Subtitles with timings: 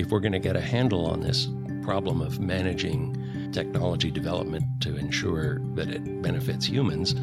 [0.00, 1.48] if we're going to get a handle on this
[1.82, 7.14] problem of managing technology development to ensure that it benefits humans,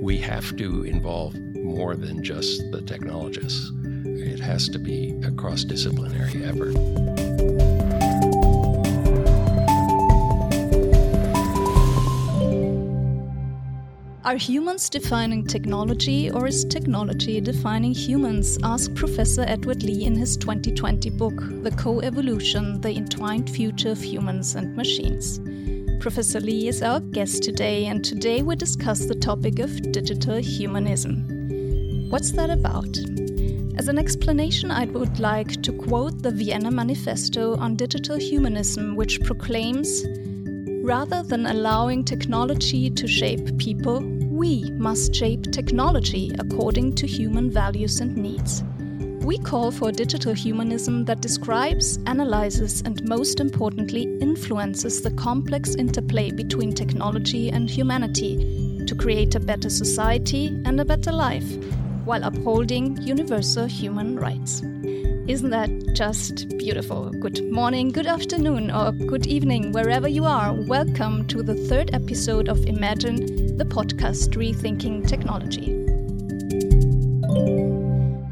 [0.00, 3.70] we have to involve more than just the technologists.
[4.04, 7.25] It has to be a cross disciplinary effort.
[14.26, 18.58] Are humans defining technology or is technology defining humans?
[18.64, 24.02] asked Professor Edward Lee in his 2020 book, The Co Evolution The Entwined Future of
[24.02, 25.38] Humans and Machines.
[26.02, 32.10] Professor Lee is our guest today, and today we discuss the topic of digital humanism.
[32.10, 32.98] What's that about?
[33.78, 39.20] As an explanation, I would like to quote the Vienna Manifesto on Digital Humanism, which
[39.20, 40.02] proclaims
[40.86, 43.98] Rather than allowing technology to shape people,
[44.30, 48.62] we must shape technology according to human values and needs.
[49.26, 56.30] We call for digital humanism that describes, analyzes, and most importantly, influences the complex interplay
[56.30, 61.52] between technology and humanity to create a better society and a better life
[62.04, 64.62] while upholding universal human rights.
[65.28, 67.10] Isn't that just beautiful?
[67.10, 70.52] Good morning, good afternoon, or good evening, wherever you are.
[70.52, 75.72] Welcome to the third episode of Imagine, the podcast Rethinking Technology.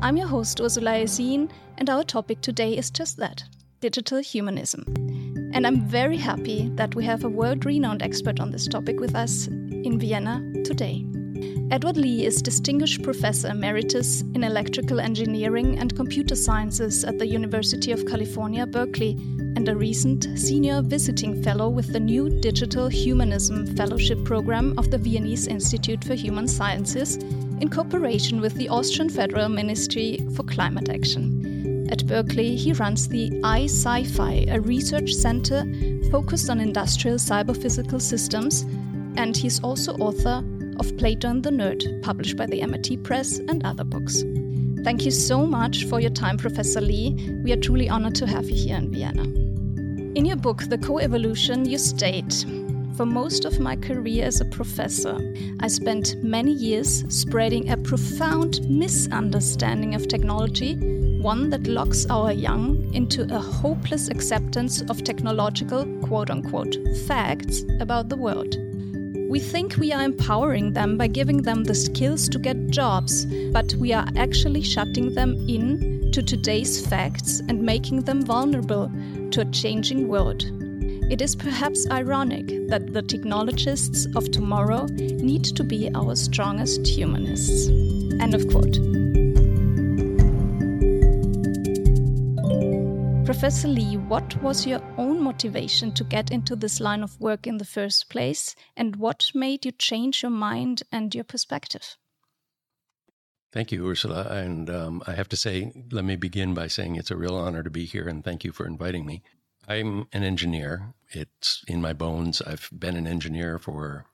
[0.02, 3.42] I'm your host, Ursula Yesin, and our topic today is just that
[3.80, 4.84] digital humanism.
[5.52, 9.16] And I'm very happy that we have a world renowned expert on this topic with
[9.16, 11.04] us in Vienna today.
[11.70, 17.90] Edward Lee is Distinguished Professor Emeritus in Electrical Engineering and Computer Sciences at the University
[17.90, 19.16] of California, Berkeley,
[19.56, 24.98] and a recent Senior Visiting Fellow with the new Digital Humanism Fellowship Program of the
[24.98, 27.16] Viennese Institute for Human Sciences
[27.60, 31.88] in cooperation with the Austrian Federal Ministry for Climate Action.
[31.90, 35.64] At Berkeley, he runs the iCyPhy, a research center
[36.10, 38.62] focused on industrial cyber-physical systems,
[39.16, 40.42] and he's also author
[40.78, 44.22] of Plato and the Nerd, published by the MIT Press, and other books.
[44.84, 47.40] Thank you so much for your time, Professor Lee.
[47.42, 49.22] We are truly honored to have you here in Vienna.
[50.14, 52.44] In your book, The Co Evolution, you state
[52.96, 55.18] For most of my career as a professor,
[55.60, 60.76] I spent many years spreading a profound misunderstanding of technology,
[61.20, 66.76] one that locks our young into a hopeless acceptance of technological, quote unquote,
[67.06, 68.56] facts about the world.
[69.28, 73.74] We think we are empowering them by giving them the skills to get jobs, but
[73.74, 78.90] we are actually shutting them in to today's facts and making them vulnerable
[79.30, 80.44] to a changing world.
[81.10, 87.68] It is perhaps ironic that the technologists of tomorrow need to be our strongest humanists.
[88.20, 89.03] End of quote.
[93.24, 97.56] Professor Lee, what was your own motivation to get into this line of work in
[97.56, 101.96] the first place, and what made you change your mind and your perspective?
[103.50, 104.26] Thank you, Ursula.
[104.30, 107.62] And um, I have to say, let me begin by saying it's a real honor
[107.62, 109.22] to be here, and thank you for inviting me.
[109.66, 110.92] I'm an engineer.
[111.08, 112.42] It's in my bones.
[112.42, 114.04] I've been an engineer for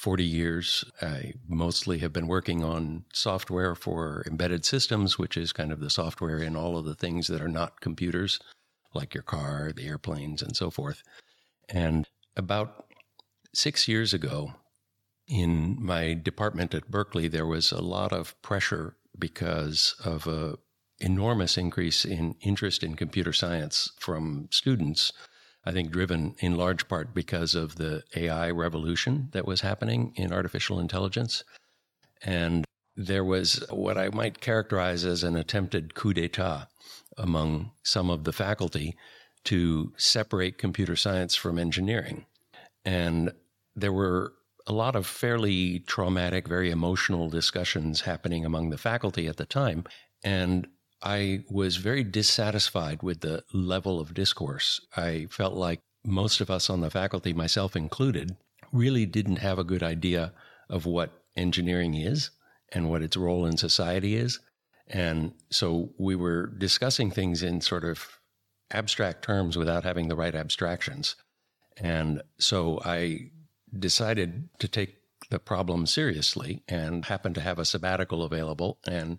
[0.00, 0.82] 40 years.
[1.02, 5.90] I mostly have been working on software for embedded systems, which is kind of the
[5.90, 8.40] software in all of the things that are not computers,
[8.94, 11.02] like your car, the airplanes, and so forth.
[11.68, 12.86] And about
[13.52, 14.54] six years ago,
[15.28, 20.56] in my department at Berkeley, there was a lot of pressure because of a
[20.98, 25.12] enormous increase in interest in computer science from students
[25.64, 30.32] I think driven in large part because of the AI revolution that was happening in
[30.32, 31.44] artificial intelligence.
[32.22, 32.64] And
[32.96, 36.66] there was what I might characterize as an attempted coup d'etat
[37.16, 38.96] among some of the faculty
[39.44, 42.26] to separate computer science from engineering.
[42.84, 43.32] And
[43.76, 44.34] there were
[44.66, 49.84] a lot of fairly traumatic, very emotional discussions happening among the faculty at the time.
[50.22, 50.68] And
[51.02, 54.80] I was very dissatisfied with the level of discourse.
[54.96, 58.36] I felt like most of us on the faculty, myself included,
[58.72, 60.32] really didn't have a good idea
[60.68, 62.30] of what engineering is
[62.72, 64.40] and what its role in society is.
[64.86, 68.18] And so we were discussing things in sort of
[68.70, 71.16] abstract terms without having the right abstractions.
[71.76, 73.30] And so I
[73.76, 74.96] decided to take
[75.30, 79.18] the problem seriously and happened to have a sabbatical available and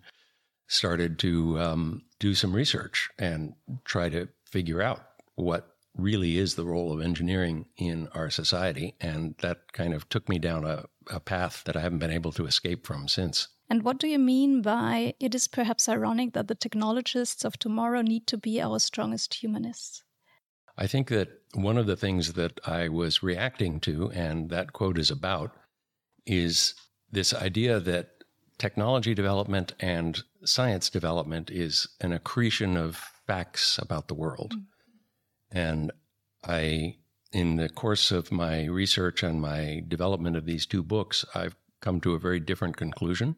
[0.72, 3.52] started to um, do some research and
[3.84, 5.00] try to figure out
[5.34, 8.94] what really is the role of engineering in our society.
[8.98, 12.32] And that kind of took me down a, a path that I haven't been able
[12.32, 13.48] to escape from since.
[13.68, 18.00] And what do you mean by it is perhaps ironic that the technologists of tomorrow
[18.00, 20.02] need to be our strongest humanists?
[20.78, 24.96] I think that one of the things that I was reacting to, and that quote
[24.96, 25.52] is about,
[26.24, 26.74] is
[27.10, 28.21] this idea that
[28.62, 32.94] technology development and science development is an accretion of
[33.26, 34.52] facts about the world.
[34.52, 35.58] Mm-hmm.
[35.58, 35.92] And
[36.44, 36.98] I,
[37.32, 42.00] in the course of my research and my development of these two books, I've come
[42.02, 43.34] to a very different conclusion,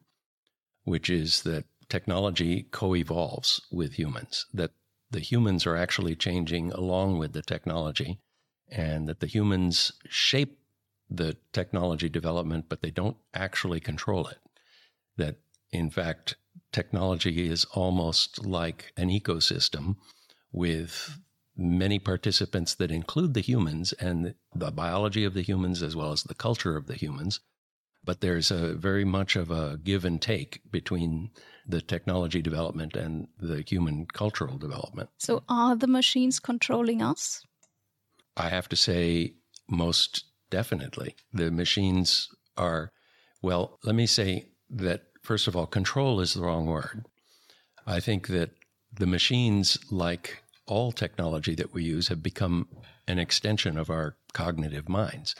[0.82, 4.72] which is that technology co evolves with humans, that
[5.10, 8.18] the humans are actually changing along with the technology,
[8.70, 10.58] and that the humans shape
[11.08, 14.36] the technology development, but they don't actually control it.
[15.16, 15.36] That,
[15.70, 16.36] in fact,
[16.72, 19.96] technology is almost like an ecosystem
[20.52, 21.18] with
[21.56, 26.24] many participants that include the humans and the biology of the humans as well as
[26.24, 27.40] the culture of the humans.
[28.04, 31.30] But there's a very much of a give and take between
[31.66, 35.08] the technology development and the human cultural development.
[35.18, 37.42] So, are the machines controlling us?
[38.36, 39.34] I have to say,
[39.68, 41.14] most definitely.
[41.32, 42.28] The machines
[42.58, 42.92] are,
[43.40, 47.06] well, let me say that, first of all, control is the wrong word.
[47.86, 48.50] I think that
[48.92, 52.68] the machines, like all technology that we use, have become
[53.06, 55.34] an extension of our cognitive minds.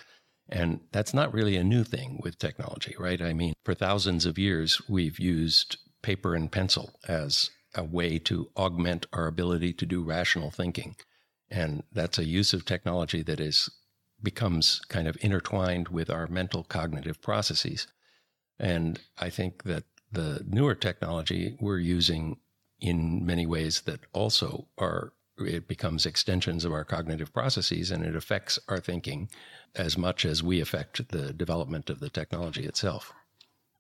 [0.48, 3.20] And that's not really a new thing with technology, right?
[3.22, 8.50] I mean, for thousands of years, we've used paper and pencil as a way to
[8.56, 10.96] augment our ability to do rational thinking.
[11.50, 13.70] And that's a use of technology that is
[14.22, 17.86] becomes kind of intertwined with our mental cognitive processes.
[18.58, 22.38] And I think that the newer technology we're using
[22.80, 28.14] in many ways that also are it becomes extensions of our cognitive processes and it
[28.14, 29.28] affects our thinking
[29.74, 33.12] as much as we affect the development of the technology itself.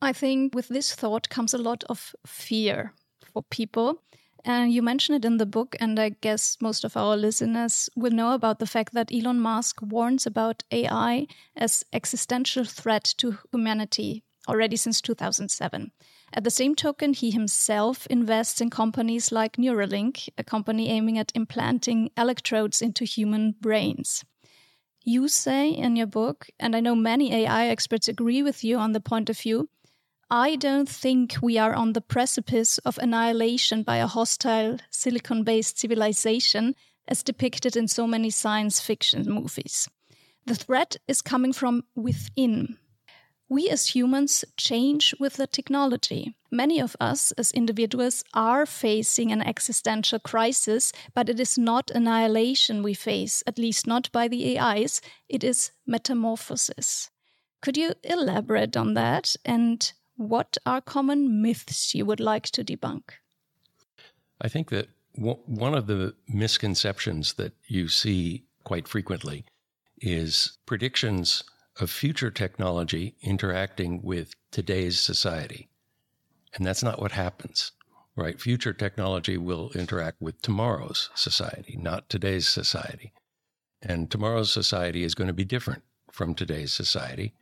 [0.02, 2.92] I think with this thought comes a lot of fear
[3.32, 4.02] for people.
[4.44, 8.10] And you mention it in the book, and I guess most of our listeners will
[8.10, 14.22] know about the fact that Elon Musk warns about AI as existential threat to humanity
[14.48, 15.92] already since 2007.
[16.32, 21.32] At the same token, he himself invests in companies like Neuralink, a company aiming at
[21.34, 24.24] implanting electrodes into human brains.
[25.04, 28.92] You say in your book, and I know many AI experts agree with you on
[28.92, 29.68] the point of view,
[30.30, 35.78] I don't think we are on the precipice of annihilation by a hostile silicon based
[35.78, 36.74] civilization
[37.06, 39.88] as depicted in so many science fiction movies.
[40.46, 42.78] The threat is coming from within.
[43.48, 46.34] We as humans change with the technology.
[46.50, 52.82] Many of us as individuals are facing an existential crisis, but it is not annihilation
[52.82, 57.10] we face, at least not by the AIs, it is metamorphosis.
[57.60, 63.02] Could you elaborate on that and what are common myths you would like to debunk?
[64.40, 69.44] I think that one of the misconceptions that you see quite frequently
[70.00, 71.44] is predictions
[71.80, 75.68] of future technology interacting with today's society.
[76.54, 77.72] And that's not what happens,
[78.14, 78.40] right?
[78.40, 83.12] Future technology will interact with tomorrow's society, not today's society.
[83.82, 85.82] And tomorrow's society is going to be different
[86.12, 87.34] from today's society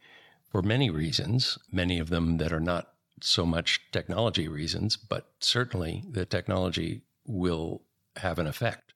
[0.51, 6.03] for many reasons, many of them that are not so much technology reasons, but certainly
[6.11, 7.83] the technology will
[8.17, 8.93] have an effect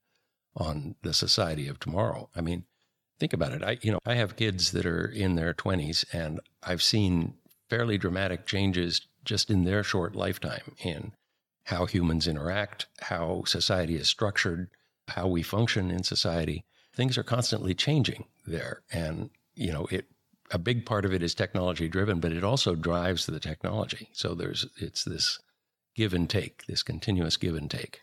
[0.56, 2.28] on the society of tomorrow.
[2.34, 2.64] I mean,
[3.18, 3.62] think about it.
[3.62, 7.34] I, you know, I have kids that are in their 20s, and I've seen
[7.68, 11.12] fairly dramatic changes just in their short lifetime in
[11.64, 14.68] how humans interact, how society is structured,
[15.08, 16.64] how we function in society.
[16.94, 18.82] Things are constantly changing there.
[18.92, 20.06] And, you know, it
[20.52, 24.08] a big part of it is technology driven, but it also drives the technology.
[24.12, 25.40] So there's it's this
[25.96, 28.00] give and take, this continuous give and take.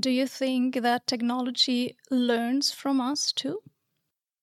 [0.00, 3.60] Do you think that technology learns from us too?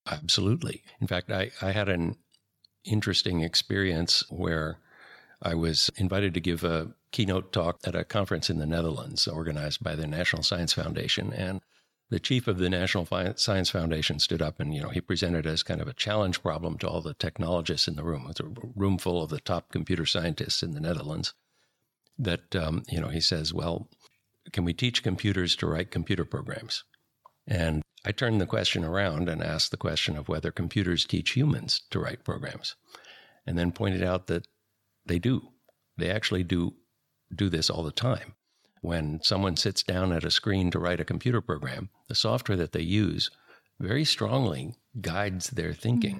[0.09, 0.81] Absolutely.
[0.99, 2.15] In fact, I, I had an
[2.83, 4.79] interesting experience where
[5.41, 9.83] I was invited to give a keynote talk at a conference in the Netherlands organized
[9.83, 11.33] by the National Science Foundation.
[11.33, 11.61] And
[12.09, 15.63] the chief of the National Science Foundation stood up and, you know, he presented as
[15.63, 18.27] kind of a challenge problem to all the technologists in the room.
[18.29, 21.33] It's a room full of the top computer scientists in the Netherlands.
[22.19, 23.87] That, um, you know, he says, well,
[24.51, 26.83] can we teach computers to write computer programs?
[27.47, 31.81] And I turned the question around and asked the question of whether computers teach humans
[31.91, 32.75] to write programs,
[33.45, 34.47] and then pointed out that
[35.05, 35.49] they do.
[35.97, 36.73] They actually do
[37.33, 38.35] do this all the time
[38.81, 42.71] when someone sits down at a screen to write a computer program, the software that
[42.71, 43.29] they use
[43.79, 46.19] very strongly guides their thinking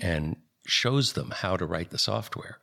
[0.00, 2.58] and shows them how to write the software.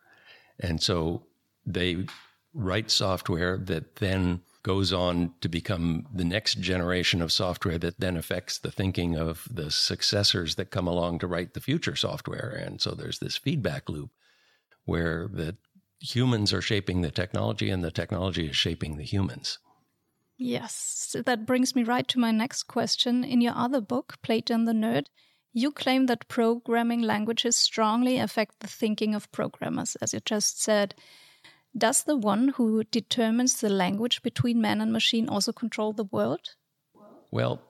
[0.59, 1.24] And so
[1.65, 2.05] they
[2.53, 8.17] write software that then goes on to become the next generation of software that then
[8.17, 12.50] affects the thinking of the successors that come along to write the future software.
[12.65, 14.10] And so there's this feedback loop
[14.86, 15.55] where the
[16.00, 19.60] humans are shaping the technology and the technology is shaping the humans.
[20.36, 23.24] Yes, that brings me right to my next question.
[23.24, 25.05] In your other book, Plato and the Nerd,
[25.53, 30.95] you claim that programming languages strongly affect the thinking of programmers, as you just said.
[31.77, 36.55] Does the one who determines the language between man and machine also control the world?
[37.32, 37.62] Well,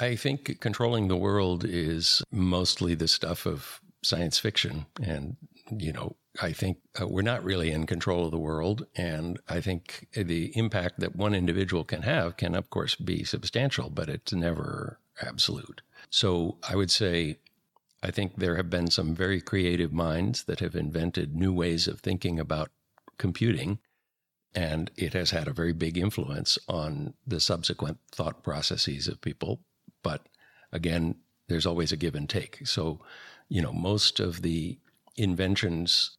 [0.00, 4.86] I think controlling the world is mostly the stuff of science fiction.
[5.00, 5.36] And,
[5.70, 8.86] you know, I think uh, we're not really in control of the world.
[8.96, 13.88] And I think the impact that one individual can have can, of course, be substantial,
[13.88, 15.80] but it's never absolute.
[16.10, 17.38] So I would say
[18.02, 22.00] I think there have been some very creative minds that have invented new ways of
[22.00, 22.70] thinking about
[23.18, 23.78] computing.
[24.54, 29.60] And it has had a very big influence on the subsequent thought processes of people.
[30.02, 30.28] But
[30.72, 31.16] again,
[31.48, 32.66] there's always a give and take.
[32.66, 33.00] So,
[33.48, 34.78] you know, most of the
[35.16, 36.16] inventions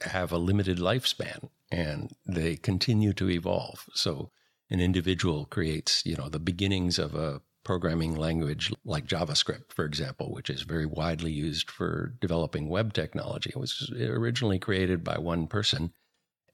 [0.00, 3.84] have a limited lifespan and they continue to evolve.
[3.94, 4.30] So,
[4.70, 10.32] an individual creates, you know, the beginnings of a programming language like JavaScript, for example,
[10.32, 13.50] which is very widely used for developing web technology.
[13.50, 15.92] It was originally created by one person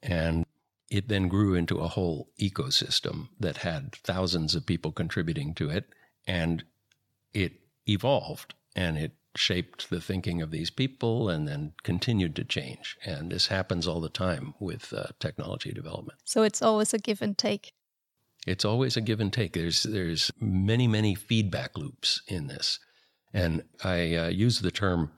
[0.01, 0.45] and
[0.89, 5.85] it then grew into a whole ecosystem that had thousands of people contributing to it.
[6.27, 6.63] And
[7.33, 7.53] it
[7.87, 12.97] evolved and it shaped the thinking of these people and then continued to change.
[13.05, 16.19] And this happens all the time with uh, technology development.
[16.25, 17.71] So it's always a give and take.
[18.45, 19.53] It's always a give and take.
[19.53, 22.79] There's there's many many feedback loops in this,
[23.31, 25.11] and I uh, use the term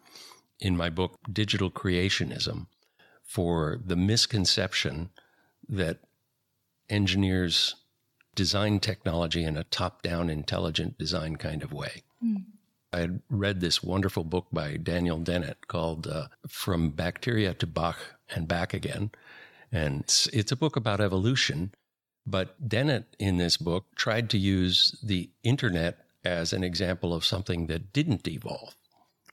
[0.59, 2.67] in my book digital creationism
[3.33, 5.09] for the misconception
[5.67, 5.97] that
[6.87, 7.73] engineers
[8.35, 12.03] design technology in a top down, intelligent design kind of way.
[12.23, 12.43] Mm.
[12.93, 17.97] I had read this wonderful book by Daniel Dennett called uh, From Bacteria to Bach
[18.29, 19.09] and Back Again.
[19.71, 21.73] And it's, it's a book about evolution.
[22.27, 27.65] But Dennett in this book tried to use the internet as an example of something
[27.65, 28.75] that didn't evolve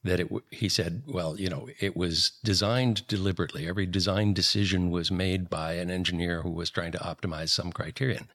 [0.03, 3.69] that it he said well you know it was designed deliberately.
[3.69, 8.29] Every design decision was made by an engineer who was trying to optimize some criterion.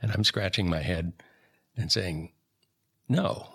[0.00, 1.12] And i'm scratching my head
[1.76, 2.32] and saying
[3.08, 3.48] no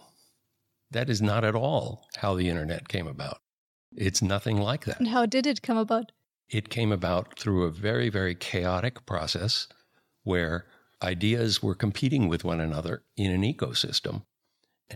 [0.92, 3.42] that is not at all how the internet came about.
[3.96, 4.98] It's nothing like that.
[5.00, 6.12] And how did it come about?
[6.50, 9.68] It came about through a very very chaotic process
[10.24, 10.66] where
[11.02, 14.24] ideas were competing with one another in an ecosystem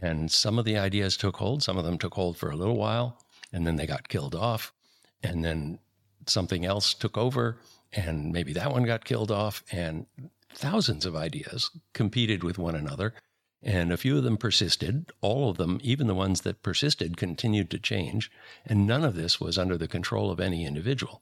[0.01, 2.77] and some of the ideas took hold, some of them took hold for a little
[2.77, 3.19] while,
[3.51, 4.73] and then they got killed off.
[5.21, 5.79] And then
[6.25, 7.59] something else took over,
[7.93, 9.63] and maybe that one got killed off.
[9.71, 10.05] And
[10.53, 13.13] thousands of ideas competed with one another.
[13.61, 15.11] And a few of them persisted.
[15.21, 18.29] All of them, even the ones that persisted, continued to change.
[18.65, 21.21] And none of this was under the control of any individual.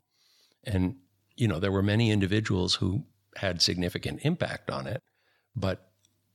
[0.64, 0.96] And,
[1.36, 3.04] you know, there were many individuals who
[3.36, 5.04] had significant impact on it,
[5.56, 5.92] but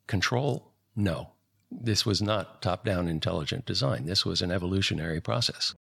[0.06, 1.32] control, no.
[1.70, 4.06] This was not top down intelligent design.
[4.06, 5.74] This was an evolutionary process.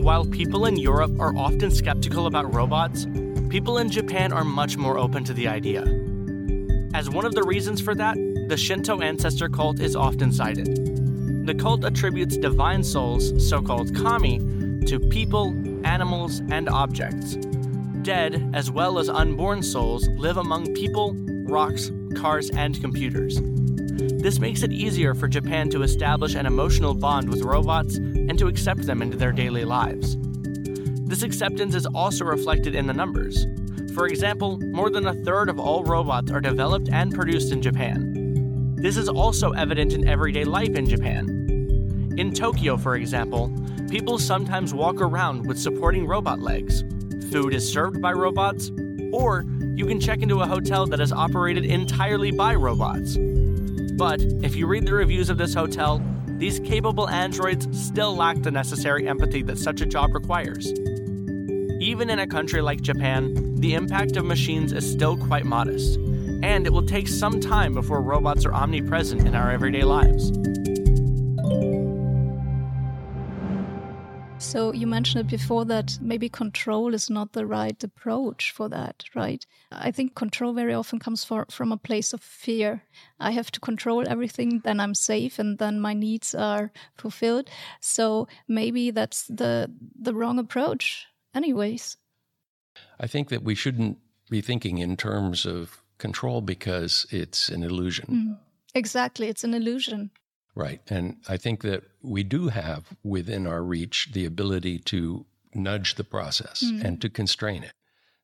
[0.00, 3.06] While people in Europe are often skeptical about robots,
[3.48, 5.82] people in Japan are much more open to the idea.
[6.94, 8.16] As one of the reasons for that,
[8.48, 11.46] the Shinto ancestor cult is often cited.
[11.46, 14.38] The cult attributes divine souls, so called kami,
[14.86, 17.36] to people, animals, and objects.
[18.02, 21.14] Dead, as well as unborn souls, live among people,
[21.44, 23.40] rocks, cars, and computers.
[24.22, 28.46] This makes it easier for Japan to establish an emotional bond with robots and to
[28.46, 30.16] accept them into their daily lives.
[31.12, 33.46] This acceptance is also reflected in the numbers.
[33.94, 38.74] For example, more than a third of all robots are developed and produced in Japan.
[38.76, 42.14] This is also evident in everyday life in Japan.
[42.16, 43.52] In Tokyo, for example,
[43.90, 46.82] people sometimes walk around with supporting robot legs.
[47.30, 48.70] Food is served by robots,
[49.12, 53.16] or you can check into a hotel that is operated entirely by robots.
[53.96, 58.50] But if you read the reviews of this hotel, these capable androids still lack the
[58.50, 60.72] necessary empathy that such a job requires.
[61.80, 65.96] Even in a country like Japan, the impact of machines is still quite modest,
[66.42, 70.30] and it will take some time before robots are omnipresent in our everyday lives.
[74.52, 79.02] So you mentioned it before that maybe control is not the right approach for that,
[79.14, 79.46] right?
[79.70, 82.82] I think control very often comes for, from a place of fear.
[83.18, 87.48] I have to control everything, then I'm safe, and then my needs are fulfilled.
[87.80, 91.96] So maybe that's the the wrong approach, anyways.
[93.00, 93.96] I think that we shouldn't
[94.28, 98.06] be thinking in terms of control because it's an illusion.
[98.06, 98.38] Mm.
[98.74, 100.10] Exactly, it's an illusion.
[100.54, 100.80] Right.
[100.88, 106.04] And I think that we do have within our reach the ability to nudge the
[106.04, 106.84] process mm.
[106.84, 107.72] and to constrain it.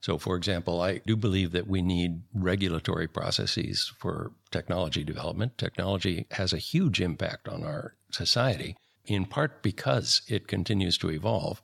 [0.01, 5.59] So, for example, I do believe that we need regulatory processes for technology development.
[5.59, 11.63] Technology has a huge impact on our society, in part because it continues to evolve.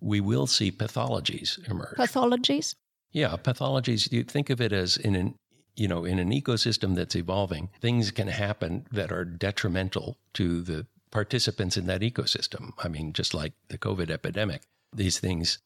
[0.00, 1.96] We will see pathologies emerge.
[1.98, 2.74] Pathologies?
[3.12, 4.10] Yeah, pathologies.
[4.12, 5.34] You think of it as in an
[5.78, 10.86] you know, in an ecosystem that's evolving, things can happen that are detrimental to the
[11.12, 12.72] participants in that ecosystem.
[12.78, 15.58] I mean, just like the COVID epidemic, these things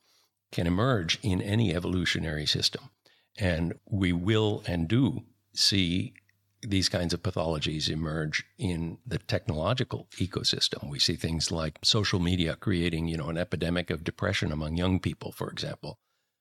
[0.51, 2.91] can emerge in any evolutionary system.
[3.39, 5.23] And we will and do
[5.55, 6.13] see
[6.61, 10.91] these kinds of pathologies emerge in the technological ecosystem.
[10.91, 15.01] We see things like social media creating, you know, an epidemic of depression among young
[15.01, 15.99] people, for example,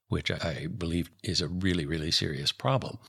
[0.10, 3.00] which I believe is a really, really serious problem.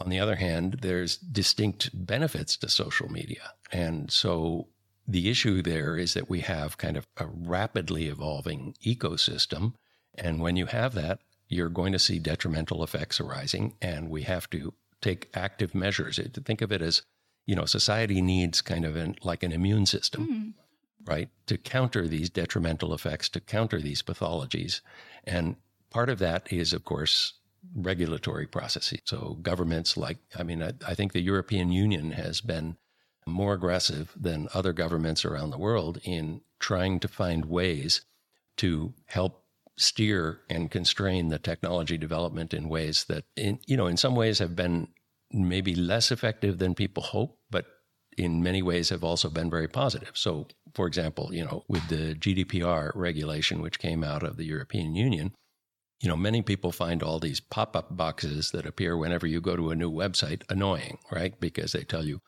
[0.00, 3.52] On the other hand, there's distinct benefits to social media.
[3.72, 4.68] And so
[5.06, 9.74] the issue there is that we have kind of a rapidly evolving ecosystem.
[10.14, 13.74] And when you have that, you're going to see detrimental effects arising.
[13.80, 16.16] And we have to take active measures.
[16.16, 17.02] To think of it as,
[17.46, 21.10] you know, society needs kind of an, like an immune system, mm.
[21.10, 21.30] right?
[21.46, 24.80] To counter these detrimental effects, to counter these pathologies.
[25.24, 25.56] And
[25.90, 27.32] part of that is, of course,
[27.74, 29.00] regulatory processes.
[29.04, 32.76] So governments like, I mean, I, I, think the European Union has been
[33.26, 38.02] more aggressive than other governments around the world in trying to find ways
[38.56, 39.44] to help
[39.76, 44.38] steer and constrain the technology development in ways that, in, you know, in some ways
[44.38, 44.88] have been
[45.30, 47.66] maybe less effective than people hope, but
[48.16, 50.10] in many ways have also been very positive.
[50.14, 54.96] So, for example, you know, with the GDPR regulation, which came out of the European
[54.96, 55.34] Union,
[56.00, 59.56] you know, many people find all these pop up boxes that appear whenever you go
[59.56, 61.38] to a new website annoying, right?
[61.40, 62.20] Because they tell you,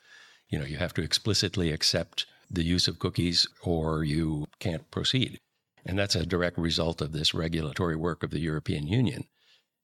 [0.49, 5.39] you know, you have to explicitly accept the use of cookies or you can't proceed.
[5.87, 9.25] And that's a direct result of this regulatory work of the European Union.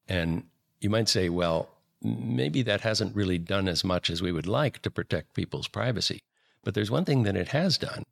[0.07, 0.43] And
[0.81, 1.69] you might say, well,
[2.01, 6.19] maybe that hasn't really done as much as we would like to protect people's privacy.
[6.63, 8.03] But there's one thing that it has done,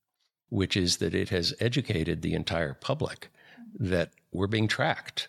[0.50, 3.30] which is that it has educated the entire public
[3.78, 5.28] that we're being tracked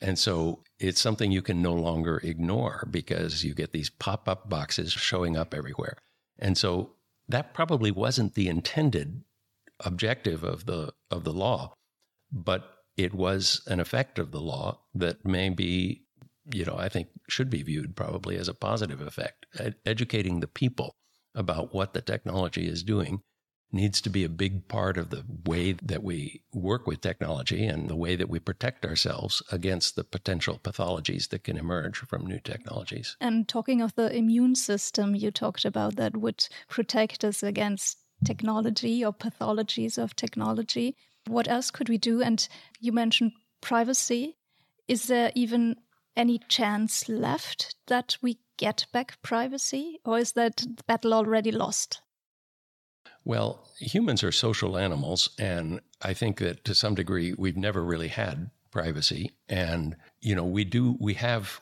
[0.00, 4.48] and so it's something you can no longer ignore because you get these pop up
[4.48, 5.98] boxes showing up everywhere.
[6.38, 6.92] And so
[7.28, 9.22] that probably wasn't the intended
[9.80, 11.74] objective of the, of the law,
[12.32, 16.04] but it was an effect of the law that may be,
[16.52, 19.46] you know, I think should be viewed probably as a positive effect.
[19.58, 20.94] Ed- educating the people
[21.34, 23.22] about what the technology is doing
[23.72, 27.88] needs to be a big part of the way that we work with technology and
[27.88, 32.40] the way that we protect ourselves against the potential pathologies that can emerge from new
[32.40, 33.16] technologies.
[33.20, 39.04] And talking of the immune system, you talked about that would protect us against technology
[39.04, 40.96] or pathologies of technology.
[41.26, 42.22] What else could we do?
[42.22, 42.46] And
[42.80, 44.36] you mentioned privacy.
[44.88, 45.76] Is there even
[46.16, 52.02] any chance left that we get back privacy, or is that battle already lost?
[53.24, 58.08] Well, humans are social animals, and I think that to some degree we've never really
[58.08, 59.32] had privacy.
[59.48, 61.60] And, you know, we do, we have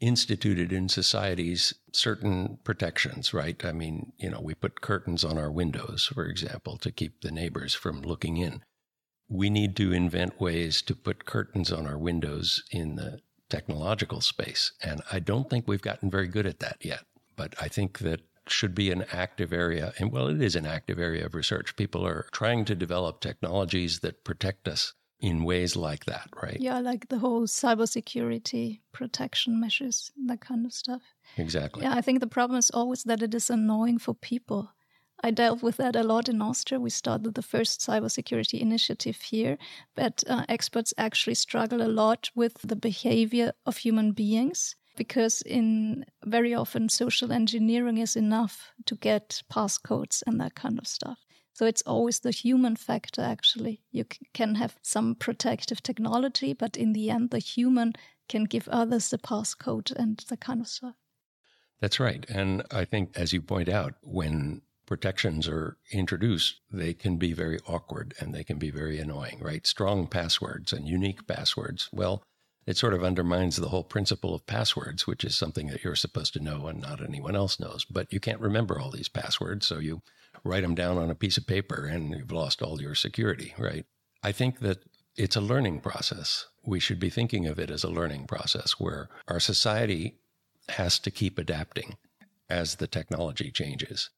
[0.00, 3.64] instituted in societies certain protections, right?
[3.64, 7.32] I mean, you know, we put curtains on our windows, for example, to keep the
[7.32, 8.62] neighbors from looking in.
[9.28, 14.72] We need to invent ways to put curtains on our windows in the technological space.
[14.82, 17.04] And I don't think we've gotten very good at that yet.
[17.36, 19.92] But I think that should be an active area.
[19.98, 21.76] And well, it is an active area of research.
[21.76, 26.58] People are trying to develop technologies that protect us in ways like that, right?
[26.60, 31.02] Yeah, like the whole cybersecurity protection measures, that kind of stuff.
[31.36, 31.82] Exactly.
[31.82, 34.72] Yeah, I think the problem is always that it is annoying for people.
[35.20, 36.78] I dealt with that a lot in Austria.
[36.78, 39.58] We started the first cybersecurity initiative here,
[39.96, 46.04] but uh, experts actually struggle a lot with the behavior of human beings because in
[46.26, 51.18] very often social engineering is enough to get passcodes and that kind of stuff.
[51.54, 53.80] So it's always the human factor, actually.
[53.90, 57.94] You can have some protective technology, but in the end, the human
[58.28, 60.94] can give others the passcode and that kind of stuff.
[61.80, 62.24] That's right.
[62.28, 67.58] And I think, as you point out, when protections are introduced, they can be very
[67.66, 69.66] awkward and they can be very annoying, right?
[69.66, 71.88] Strong passwords and unique passwords.
[71.92, 72.22] Well,
[72.68, 76.34] it sort of undermines the whole principle of passwords, which is something that you're supposed
[76.34, 77.86] to know and not anyone else knows.
[77.86, 80.02] But you can't remember all these passwords, so you
[80.44, 83.86] write them down on a piece of paper and you've lost all your security, right?
[84.22, 84.84] I think that
[85.16, 86.44] it's a learning process.
[86.62, 90.18] We should be thinking of it as a learning process where our society
[90.68, 91.96] has to keep adapting
[92.50, 94.10] as the technology changes.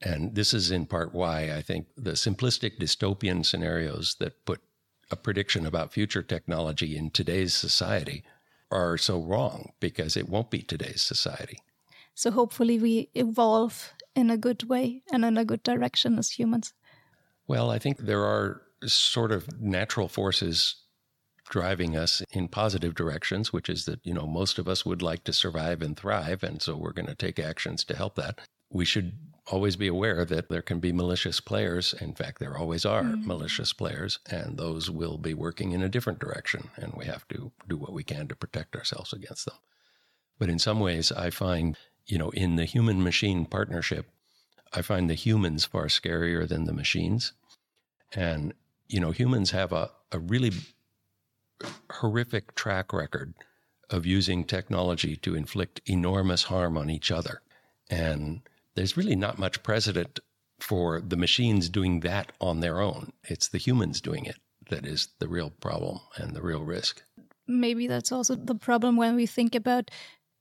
[0.00, 4.60] And this is in part why I think the simplistic dystopian scenarios that put
[5.10, 8.24] a prediction about future technology in today's society
[8.70, 11.58] are so wrong because it won't be today's society.
[12.14, 16.74] So hopefully we evolve in a good way and in a good direction as humans.
[17.46, 20.76] Well, I think there are sort of natural forces
[21.48, 25.24] driving us in positive directions, which is that, you know, most of us would like
[25.24, 26.42] to survive and thrive.
[26.42, 28.40] And so we're going to take actions to help that.
[28.70, 29.12] We should
[29.50, 31.94] always be aware that there can be malicious players.
[32.00, 33.24] In fact, there always are mm.
[33.24, 36.70] malicious players, and those will be working in a different direction.
[36.76, 39.56] And we have to do what we can to protect ourselves against them.
[40.38, 44.06] But in some ways, I find, you know, in the human machine partnership,
[44.72, 47.32] I find the humans far scarier than the machines.
[48.12, 48.54] And,
[48.88, 50.52] you know, humans have a, a really
[51.90, 53.34] horrific track record
[53.90, 57.40] of using technology to inflict enormous harm on each other.
[57.90, 58.42] And
[58.78, 60.20] there's really not much precedent
[60.60, 63.12] for the machines doing that on their own.
[63.24, 64.36] It's the humans doing it
[64.70, 67.02] that is the real problem and the real risk.
[67.48, 69.90] Maybe that's also the problem when we think about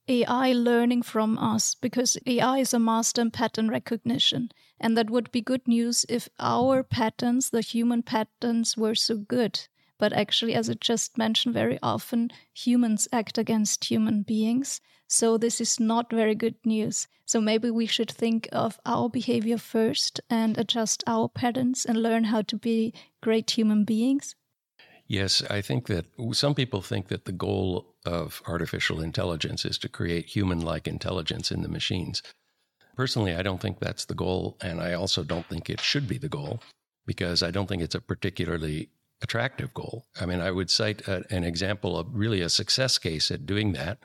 [0.07, 4.49] AI learning from us, because AI is a master in pattern recognition.
[4.79, 9.67] And that would be good news if our patterns, the human patterns, were so good.
[9.99, 14.79] But actually, as I just mentioned, very often humans act against human beings.
[15.07, 17.07] So this is not very good news.
[17.25, 22.25] So maybe we should think of our behavior first and adjust our patterns and learn
[22.25, 24.35] how to be great human beings.
[25.07, 29.89] Yes, I think that some people think that the goal of artificial intelligence is to
[29.89, 32.21] create human like intelligence in the machines.
[32.95, 36.17] Personally, I don't think that's the goal, and I also don't think it should be
[36.17, 36.59] the goal
[37.05, 38.89] because I don't think it's a particularly
[39.21, 40.05] attractive goal.
[40.19, 43.73] I mean, I would cite a, an example of really a success case at doing
[43.73, 43.99] that.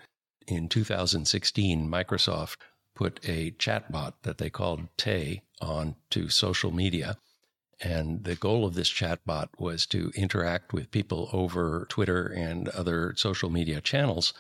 [0.47, 2.57] In 2016, Microsoft
[2.95, 7.17] put a chatbot that they called Tay onto social media.
[7.81, 13.15] And the goal of this chatbot was to interact with people over Twitter and other
[13.17, 14.35] social media channels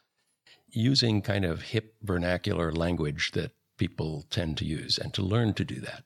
[0.68, 5.64] using kind of hip vernacular language that people tend to use and to learn to
[5.64, 6.04] do that.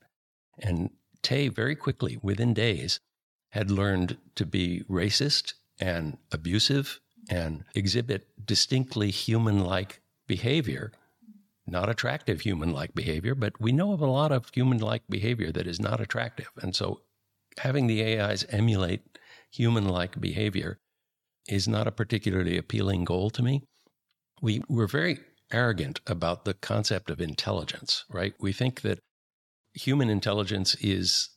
[0.58, 0.90] And
[1.22, 3.00] Tay very quickly, within days,
[3.56, 10.92] had learned to be racist and abusive and exhibit distinctly human like behavior.
[11.66, 15.50] Not attractive human like behavior, but we know of a lot of human like behavior
[15.52, 16.50] that is not attractive.
[16.60, 17.00] And so
[17.58, 19.18] having the AIs emulate
[19.50, 20.78] human like behavior
[21.48, 23.62] is not a particularly appealing goal to me.
[24.42, 25.18] We, we're very
[25.50, 28.34] arrogant about the concept of intelligence, right?
[28.38, 28.98] We think that
[29.72, 31.30] human intelligence is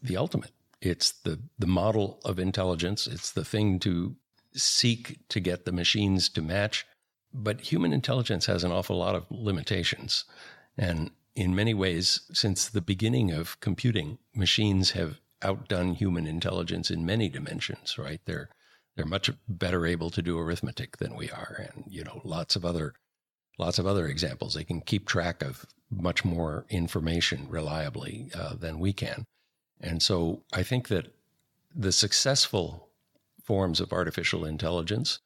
[0.00, 0.53] the ultimate.
[0.84, 3.06] It's the, the model of intelligence.
[3.06, 4.16] It's the thing to
[4.54, 6.86] seek to get the machines to match.
[7.32, 10.24] But human intelligence has an awful lot of limitations.
[10.76, 17.04] And in many ways, since the beginning of computing, machines have outdone human intelligence in
[17.04, 18.20] many dimensions, right?
[18.24, 18.50] They're,
[18.94, 21.68] they're much better able to do arithmetic than we are.
[21.72, 22.94] And, you know, lots of other,
[23.58, 24.54] lots of other examples.
[24.54, 29.26] They can keep track of much more information reliably uh, than we can.
[29.80, 31.14] And so I think that
[31.74, 32.88] the successful
[33.42, 35.18] forms of artificial intelligence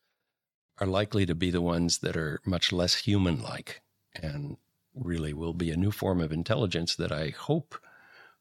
[0.78, 3.82] are likely to be the ones that are much less human like
[4.14, 4.56] and
[4.94, 7.80] really will be a new form of intelligence that I hope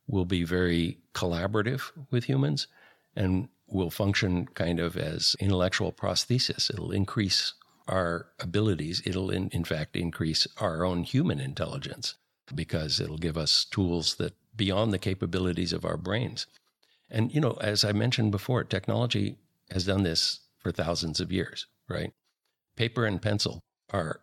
[0.07, 2.67] will be very collaborative with humans
[3.15, 6.69] and will function kind of as intellectual prosthesis.
[6.69, 7.53] It'll increase
[7.87, 9.01] our abilities.
[9.05, 12.15] It'll, in, in fact, increase our own human intelligence
[12.55, 16.47] because it'll give us tools that beyond the capabilities of our brains.
[17.09, 19.37] And, you know, as I mentioned before, technology
[19.71, 22.11] has done this for thousands of years, right?
[22.75, 24.19] Paper and pencil are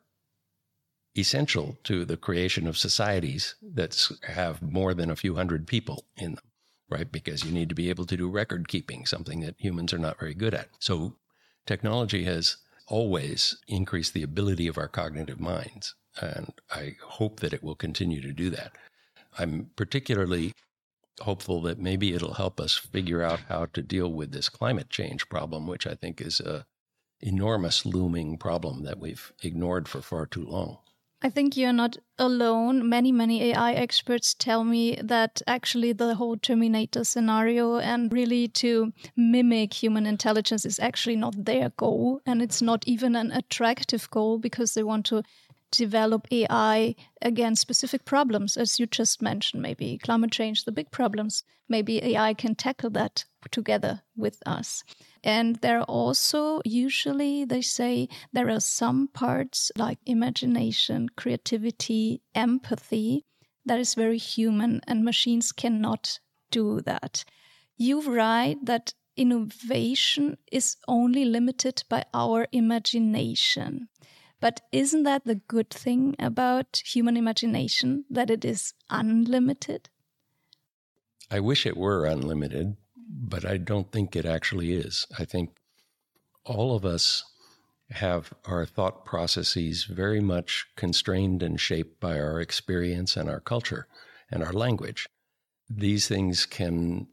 [1.17, 6.35] essential to the creation of societies that have more than a few hundred people in
[6.35, 6.45] them,
[6.91, 7.11] right?
[7.11, 10.19] Because you need to be able to do record keeping, something that humans are not
[10.19, 10.69] very good at.
[10.81, 11.15] So
[11.67, 12.57] technology has
[12.89, 15.95] always increased the ability of our cognitive minds.
[16.21, 18.73] And I hope that it will continue to do that.
[19.39, 20.53] I'm particularly
[21.21, 25.29] hopeful that maybe it'll help us figure out how to deal with this climate change
[25.29, 26.67] problem, which I think is a
[27.21, 30.79] enormous looming problem that we've ignored for far too long.
[31.23, 32.87] I think you're not alone.
[32.87, 38.93] Many, many AI experts tell me that actually the whole Terminator scenario and really to
[39.17, 42.21] mimic human intelligence is actually not their goal.
[42.27, 45.23] And it's not even an attractive goal because they want to
[45.77, 51.45] develop AI against specific problems, as you just mentioned, maybe climate change, the big problems.
[51.69, 54.85] Maybe AI can tackle that together with us.
[55.23, 63.25] And there are also, usually, they say there are some parts like imagination, creativity, empathy
[63.65, 67.25] that is very human, and machines cannot do that.
[67.77, 73.89] You write that innovation is only limited by our imagination.
[74.41, 79.89] But isn't that the good thing about human imagination, that it is unlimited?
[81.31, 82.77] I wish it were unlimited,
[83.09, 85.07] but I don't think it actually is.
[85.19, 85.57] I think
[86.45, 87.25] all of us
[87.91, 93.87] have our thought processes very much constrained and shaped by our experience and our culture
[94.31, 95.07] and our language.
[95.69, 97.09] These things can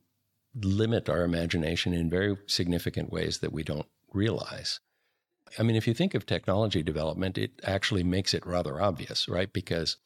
[0.55, 4.79] limit our imagination in very significant ways that we don't realize.
[5.59, 9.51] I mean, if you think of technology development, it actually makes it rather obvious, right?
[9.51, 9.97] Because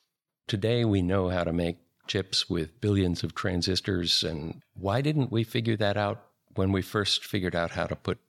[0.47, 1.77] today we know how to make
[2.07, 4.23] chips with billions of transistors.
[4.23, 6.23] And why didn't we figure that out
[6.55, 8.19] when we first figured out how to put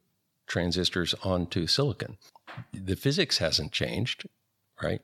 [0.46, 2.16] transistors onto silicon?
[2.72, 4.26] The physics hasn't changed,
[4.82, 5.02] right?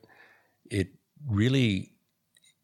[0.69, 0.89] It
[1.27, 1.93] really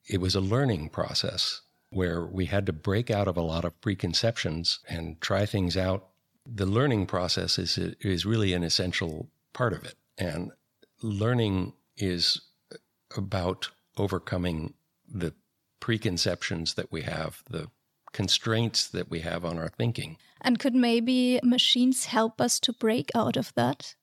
[0.09, 3.79] it was a learning process where we had to break out of a lot of
[3.81, 6.07] preconceptions and try things out.
[6.45, 9.95] The learning process is, is really an essential part of it.
[10.17, 10.51] And
[11.01, 12.41] learning is
[13.15, 14.73] about overcoming
[15.07, 15.33] the
[15.79, 17.69] preconceptions that we have, the
[18.11, 20.17] constraints that we have on our thinking.
[20.41, 23.95] And could maybe machines help us to break out of that?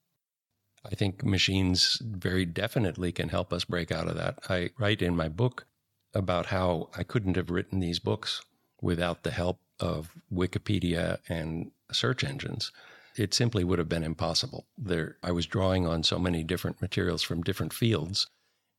[0.85, 4.39] I think machines very definitely can help us break out of that.
[4.49, 5.67] I write in my book
[6.15, 8.43] about how I couldn't have written these books
[8.81, 12.73] without the help of Wikipedia and search engines.
[13.17, 14.67] It simply would have been impossible.
[14.77, 18.27] There, I was drawing on so many different materials from different fields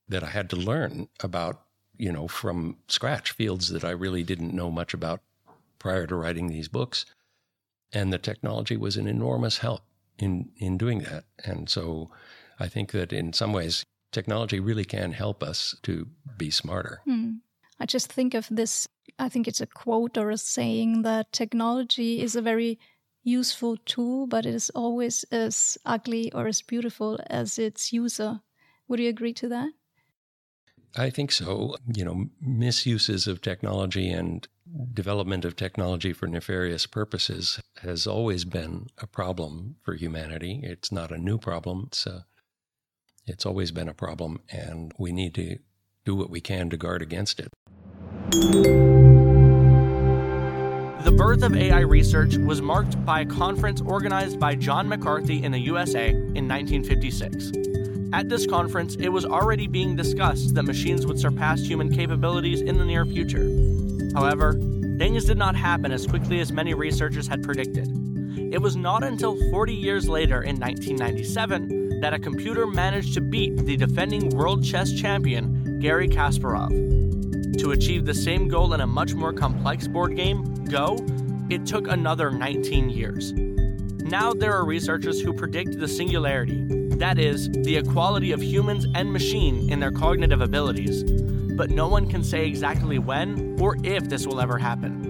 [0.08, 1.63] that I had to learn about,
[1.97, 5.21] you know, from scratch, fields that I really didn't know much about
[5.80, 7.06] prior to writing these books.
[7.91, 9.82] And the technology was an enormous help
[10.19, 11.26] in, in doing that.
[11.43, 12.12] And so
[12.60, 17.02] I think that in some ways, technology really can help us to be smarter.
[17.06, 17.36] Hmm.
[17.80, 18.88] I just think of this,
[19.19, 22.80] I think it's a quote or a saying that technology is a very
[23.27, 28.39] useful tool, but it is always as ugly or as beautiful as its user.
[28.87, 29.71] Would you agree to that?
[30.95, 31.75] I think so.
[31.93, 34.47] You know, misuses of technology and
[34.93, 40.61] development of technology for nefarious purposes has always been a problem for humanity.
[40.63, 41.85] It's not a new problem.
[41.87, 42.25] It's a
[43.25, 45.57] it's always been a problem, and we need to
[46.05, 49.06] do what we can to guard against it.
[51.03, 55.51] The birth of AI research was marked by a conference organized by John McCarthy in
[55.51, 57.51] the USA in 1956.
[58.13, 62.77] At this conference, it was already being discussed that machines would surpass human capabilities in
[62.77, 63.47] the near future.
[64.15, 64.53] However,
[64.97, 67.88] things did not happen as quickly as many researchers had predicted.
[68.51, 73.57] It was not until 40 years later, in 1997, that a computer managed to beat
[73.57, 76.96] the defending world chess champion, Garry Kasparov.
[77.57, 80.97] To achieve the same goal in a much more complex board game, Go,
[81.49, 83.33] it took another 19 years.
[83.33, 86.65] Now there are researchers who predict the singularity,
[86.97, 91.03] that is, the equality of humans and machine in their cognitive abilities,
[91.55, 95.06] but no one can say exactly when or if this will ever happen.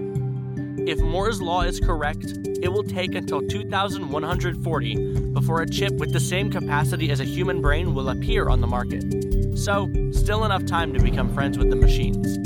[0.86, 2.24] If Moore's law is correct,
[2.62, 7.60] it will take until 2140 before a chip with the same capacity as a human
[7.60, 9.04] brain will appear on the market.
[9.58, 12.38] So, still enough time to become friends with the machines.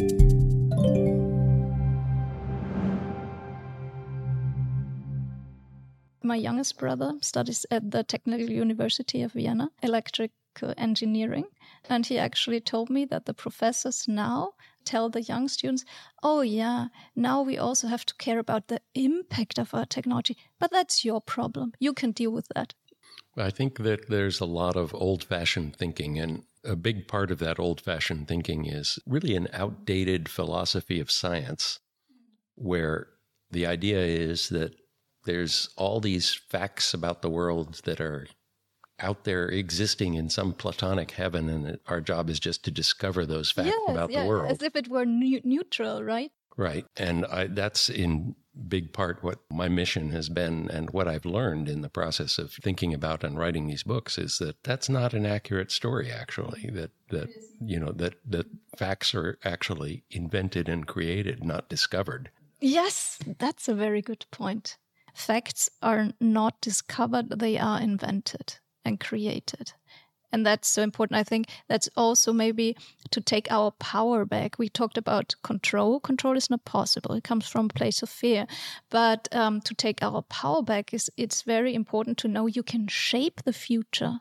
[6.24, 11.46] My youngest brother studies at the Technical University of Vienna, electrical engineering,
[11.88, 14.52] and he actually told me that the professors now
[14.84, 15.84] tell the young students,
[16.22, 20.36] oh, yeah, now we also have to care about the impact of our technology.
[20.58, 21.72] But that's your problem.
[21.78, 22.74] You can deal with that.
[23.36, 27.38] I think that there's a lot of old fashioned thinking, and a big part of
[27.38, 31.80] that old fashioned thinking is really an outdated philosophy of science,
[32.54, 33.08] where
[33.50, 34.74] the idea is that
[35.24, 38.26] there's all these facts about the world that are
[39.02, 43.50] out there existing in some platonic heaven, and our job is just to discover those
[43.50, 44.50] facts yes, about the world.
[44.50, 46.32] As if it were ne- neutral, right?
[46.56, 46.86] Right.
[46.96, 48.34] And I, that's in
[48.68, 52.52] big part what my mission has been and what I've learned in the process of
[52.52, 56.90] thinking about and writing these books is that that's not an accurate story actually that
[57.08, 57.30] that
[57.64, 62.30] you know that that facts are actually invented and created not discovered.
[62.60, 64.76] Yes, that's a very good point.
[65.14, 69.72] Facts are not discovered, they are invented and created.
[70.32, 71.18] And that's so important.
[71.18, 72.74] I think that's also maybe
[73.10, 74.58] to take our power back.
[74.58, 76.00] We talked about control.
[76.00, 77.14] Control is not possible.
[77.14, 78.46] It comes from a place of fear.
[78.88, 82.88] But um, to take our power back is it's very important to know you can
[82.88, 84.20] shape the future.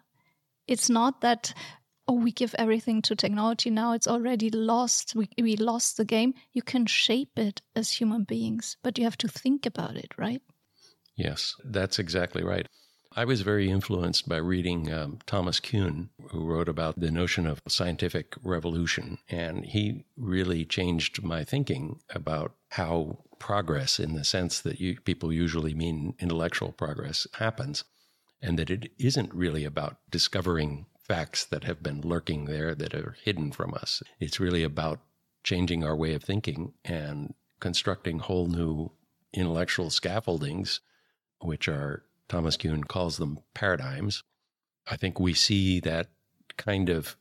[0.68, 1.54] It's not that
[2.08, 6.34] oh we give everything to technology now it's already lost we, we lost the game
[6.52, 10.42] you can shape it as human beings but you have to think about it right
[11.16, 12.68] yes that's exactly right
[13.14, 17.62] I was very influenced by reading um, Thomas Kuhn, who wrote about the notion of
[17.68, 19.18] scientific revolution.
[19.30, 25.34] And he really changed my thinking about how progress, in the sense that you, people
[25.34, 27.84] usually mean intellectual progress, happens.
[28.42, 33.18] And that it isn't really about discovering facts that have been lurking there that are
[33.22, 34.02] hidden from us.
[34.22, 35.02] It's really about
[35.44, 38.92] changing our way of thinking and constructing whole new
[39.34, 40.80] intellectual scaffoldings,
[41.42, 44.24] which are Thomas Kuhn calls them paradigms.
[44.88, 46.08] I think we see that
[46.56, 47.18] kind of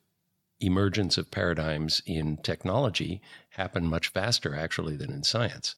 [0.60, 3.20] emergence of paradigms in technology
[3.50, 5.74] happen much faster, actually, than in science.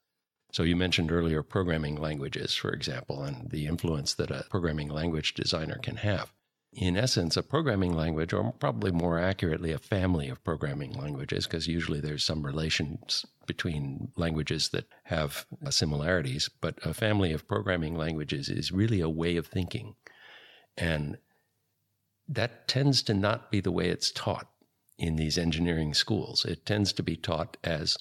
[0.52, 5.32] So, you mentioned earlier programming languages, for example, and the influence that a programming language
[5.32, 6.30] designer can have.
[6.72, 11.66] In essence, a programming language, or probably more accurately, a family of programming languages, because
[11.68, 17.94] usually there's some relations between languages that have uh, similarities, but a family of programming
[17.94, 19.96] languages is really a way of thinking.
[20.78, 21.18] And
[22.26, 24.48] that tends to not be the way it's taught
[24.98, 26.46] in these engineering schools.
[26.46, 27.98] It tends to be taught as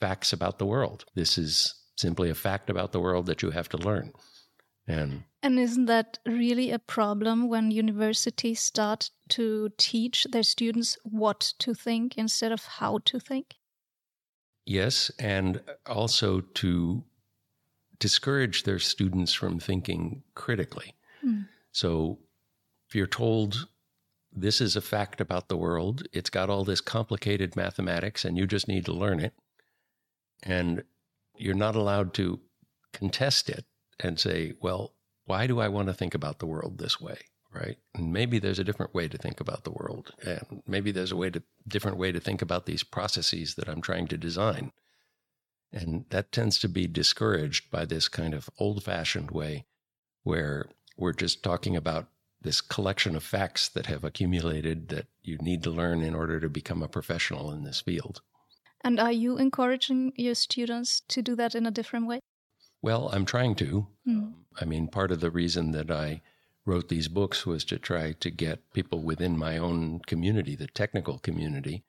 [0.00, 1.06] facts about the world.
[1.14, 4.12] This is simply a fact about the world that you have to learn.
[4.86, 11.40] And and isn't that really a problem when universities start to teach their students what
[11.58, 13.56] to think instead of how to think?
[14.66, 17.02] Yes, and also to
[17.98, 20.94] discourage their students from thinking critically.
[21.24, 21.46] Mm.
[21.72, 22.18] So
[22.88, 23.66] if you're told
[24.32, 28.46] this is a fact about the world, it's got all this complicated mathematics and you
[28.46, 29.34] just need to learn it,
[30.42, 30.84] and
[31.36, 32.40] you're not allowed to
[32.92, 33.64] contest it
[34.02, 37.18] and say, well, why do I want to think about the world this way?
[37.52, 37.76] right?
[37.94, 41.16] And maybe there's a different way to think about the world, and maybe there's a
[41.16, 44.72] way to different way to think about these processes that I'm trying to design.
[45.72, 49.66] And that tends to be discouraged by this kind of old-fashioned way
[50.22, 52.08] where we're just talking about
[52.40, 56.48] this collection of facts that have accumulated that you need to learn in order to
[56.48, 58.20] become a professional in this field.
[58.84, 62.20] And are you encouraging your students to do that in a different way?
[62.82, 63.86] Well, I'm trying to.
[64.06, 64.32] Mm.
[64.60, 66.20] I mean, part of the reason that I
[66.66, 71.18] wrote these books was to try to get people within my own community, the technical
[71.18, 71.84] community,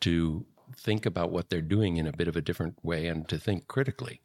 [0.00, 0.46] to
[0.76, 3.66] think about what they're doing in a bit of a different way and to think
[3.66, 4.20] critically.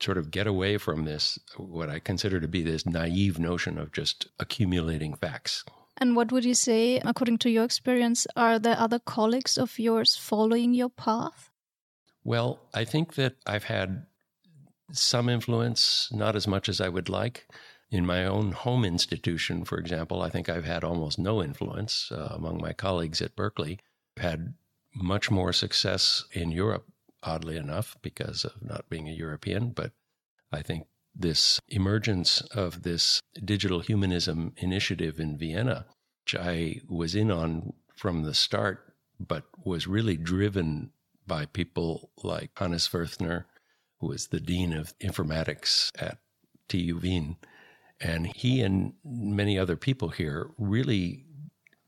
[0.00, 3.92] Sort of get away from this, what I consider to be this naive notion of
[3.92, 5.64] just accumulating facts.
[5.96, 10.16] And what would you say, according to your experience, are there other colleagues of yours
[10.16, 11.50] following your path?
[12.24, 14.06] Well, I think that I've had
[14.92, 17.46] some influence, not as much as I would like.
[17.90, 22.28] In my own home institution, for example, I think I've had almost no influence uh,
[22.32, 23.78] among my colleagues at Berkeley.
[24.16, 24.54] I've had
[24.94, 26.86] much more success in Europe,
[27.22, 29.70] oddly enough, because of not being a European.
[29.70, 29.92] But
[30.52, 35.86] I think this emergence of this digital humanism initiative in Vienna,
[36.24, 40.90] which I was in on from the start, but was really driven
[41.26, 43.46] by people like Hannes Werthner,
[44.04, 46.18] who was the Dean of Informatics at
[46.68, 47.36] TU Wien,
[47.98, 51.24] and he and many other people here really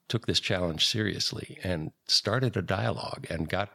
[0.09, 3.71] took this challenge seriously and started a dialogue and got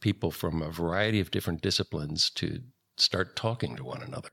[0.00, 2.60] people from a variety of different disciplines to
[2.98, 4.30] start talking to one another.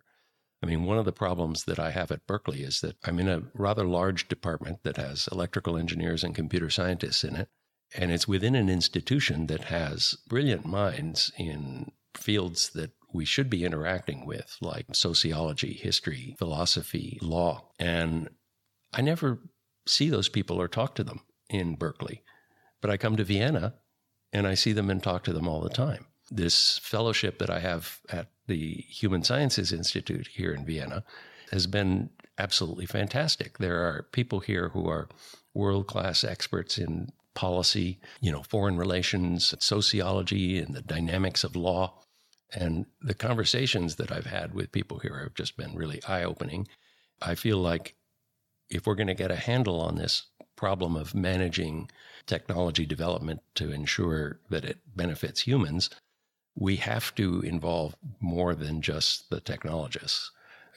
[0.61, 3.29] I mean, one of the problems that I have at Berkeley is that I'm in
[3.29, 7.47] a rather large department that has electrical engineers and computer scientists in it.
[7.95, 13.63] And it's within an institution that has brilliant minds in fields that we should be
[13.63, 17.69] interacting with, like sociology, history, philosophy, law.
[17.79, 18.29] And
[18.93, 19.39] I never
[19.85, 22.23] see those people or talk to them in Berkeley.
[22.81, 23.75] But I come to Vienna
[24.33, 26.07] and I see them and talk to them all the time.
[26.31, 31.03] This fellowship that I have at the Human Sciences Institute here in Vienna
[31.51, 33.59] has been absolutely fantastic.
[33.59, 35.07] There are people here who are
[35.53, 41.99] world class experts in policy, you know, foreign relations, sociology, and the dynamics of law.
[42.53, 46.67] And the conversations that I've had with people here have just been really eye opening.
[47.21, 47.95] I feel like
[48.69, 50.23] if we're going to get a handle on this
[50.55, 51.89] problem of managing
[52.25, 55.89] technology development to ensure that it benefits humans,
[56.55, 60.31] we have to involve more than just the technologists.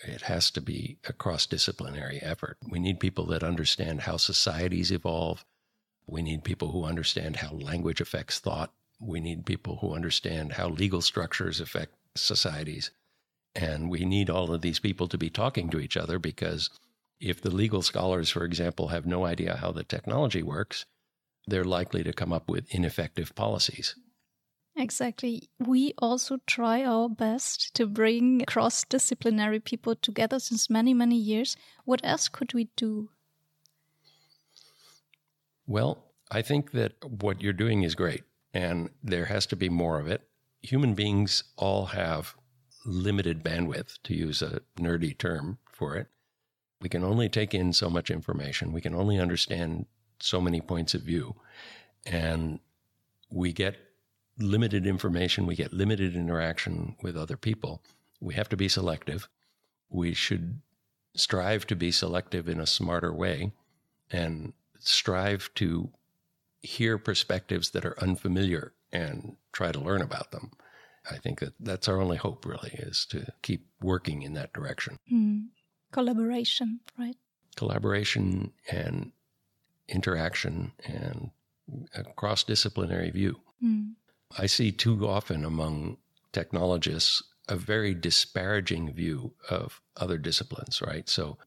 [0.05, 2.59] It has to be a cross disciplinary effort.
[2.69, 5.45] We need people that understand how societies evolve,
[6.09, 8.73] We need people who understand how language affects thought.
[8.99, 12.91] We need people who understand how legal structures affect societies.
[13.55, 16.71] And we need all of these people to be talking to each other because
[17.21, 20.85] if the legal scholars, for example, have no idea how the technology works,
[21.47, 23.97] they're likely to come up with ineffective policies.
[24.77, 25.49] Exactly.
[25.59, 31.57] We also try our best to bring cross disciplinary people together since many, many years.
[31.85, 33.09] What else could we do?
[35.67, 38.23] Well, I think that what you're doing is great,
[38.57, 40.23] and there has to be more of it.
[40.63, 42.35] Human beings all have
[42.87, 46.07] limited bandwidth, to use a nerdy term for it.
[46.81, 49.85] We can only take in so much information, we can only understand
[50.21, 51.37] so many points of view,
[52.07, 52.61] and
[53.31, 53.77] we get
[54.39, 57.83] limited information, we get limited interaction with other people.
[58.21, 59.29] We have to be selective.
[59.91, 60.63] We should
[61.15, 63.53] strive to be selective in a smarter way
[64.11, 65.91] and strive to
[66.67, 70.51] hear perspectives that are unfamiliar and try to learn about them.
[71.11, 74.99] I think that that's our only hope, really, is to keep working in that direction.
[75.13, 75.47] Mm.
[75.93, 77.17] Collaboration, right?
[77.55, 79.13] Collaboration and
[79.89, 81.31] interaction and
[81.95, 83.41] a cross disciplinary view.
[83.63, 83.93] Mm.
[84.37, 85.99] I see too often among
[86.33, 91.09] technologists a very disparaging view of other disciplines, right?
[91.09, 91.39] So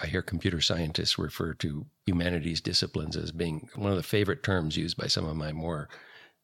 [0.00, 4.76] I hear computer scientists refer to humanities disciplines as being one of the favorite terms
[4.76, 5.88] used by some of my more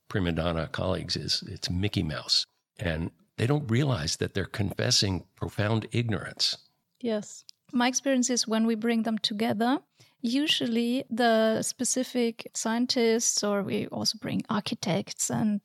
[0.09, 2.45] prima donna colleagues is it's Mickey Mouse.
[2.79, 6.57] And they don't realize that they're confessing profound ignorance.
[7.01, 7.45] Yes.
[7.73, 9.79] My experience is when we bring them together,
[10.21, 15.61] usually the specific scientists or we also bring architects and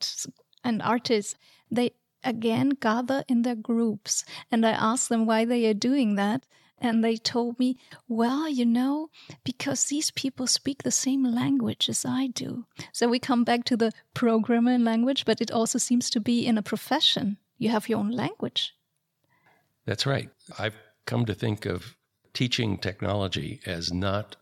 [0.63, 1.35] and artists,
[1.69, 1.91] they
[2.23, 6.45] again gather in their groups and I ask them why they are doing that
[6.83, 7.77] and they told me,
[8.09, 9.09] well, you know,
[9.45, 12.65] because these people speak the same language as I do.
[12.91, 16.57] So we come back to the programmer language, but it also seems to be in
[16.57, 17.37] a profession.
[17.57, 18.75] You have your own language.
[19.85, 20.29] That's right.
[20.59, 20.75] I've
[21.05, 21.95] come to think of
[22.33, 24.35] teaching technology as not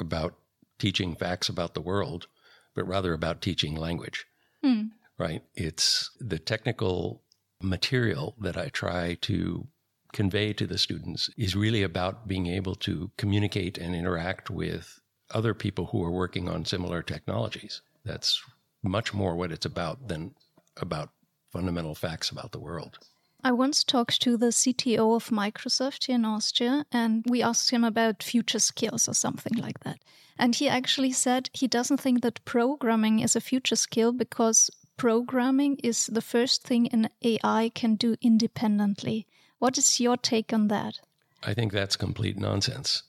[0.00, 0.34] about
[0.78, 2.26] teaching facts about the world,
[2.74, 4.26] but rather about teaching language.
[4.62, 4.88] Hmm.
[5.18, 5.42] Right?
[5.54, 7.22] It's the technical
[7.62, 9.68] material that I try to
[10.16, 14.98] convey to the students is really about being able to communicate and interact with
[15.30, 17.82] other people who are working on similar technologies.
[18.02, 18.42] That's
[18.82, 20.34] much more what it's about than
[20.78, 21.10] about
[21.52, 22.98] fundamental facts about the world.
[23.44, 27.84] I once talked to the CTO of Microsoft here in Austria, and we asked him
[27.84, 29.98] about future skills or something like that.
[30.38, 35.76] And he actually said he doesn't think that programming is a future skill because programming
[35.84, 39.26] is the first thing an AI can do independently.
[39.58, 41.00] What is your take on that?
[41.42, 43.02] I think that's complete nonsense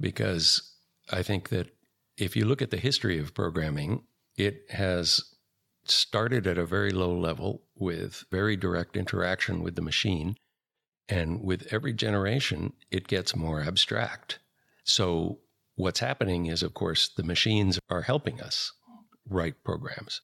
[0.00, 0.74] because
[1.10, 1.68] I think that
[2.16, 4.02] if you look at the history of programming,
[4.36, 5.22] it has
[5.84, 10.36] started at a very low level with very direct interaction with the machine.
[11.08, 14.40] And with every generation, it gets more abstract.
[14.82, 15.38] So,
[15.76, 18.72] what's happening is, of course, the machines are helping us
[19.28, 20.22] write programs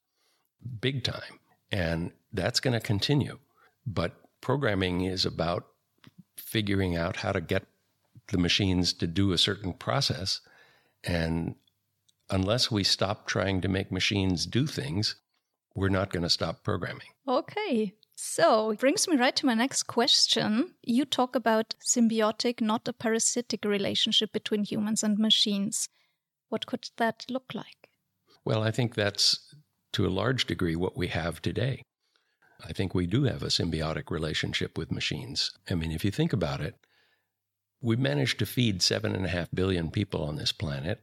[0.81, 1.39] big time.
[1.71, 3.39] And that's going to continue.
[3.87, 5.67] But programming is about
[6.37, 7.65] figuring out how to get
[8.31, 10.41] the machines to do a certain process.
[11.03, 11.55] And
[12.29, 15.17] unless we stop trying to make machines do things,
[15.75, 17.09] we're not going to stop programming.
[17.27, 17.95] Okay.
[18.15, 20.75] So it brings me right to my next question.
[20.83, 25.89] You talk about symbiotic, not a parasitic relationship between humans and machines.
[26.49, 27.89] What could that look like?
[28.45, 29.55] Well, I think that's
[29.95, 31.83] to a large degree what we have today.
[32.65, 35.53] I think we do have a symbiotic relationship with machines.
[35.69, 36.77] I mean, if you think about it,
[37.81, 41.03] we've managed to feed seven and a half billion people on this planet,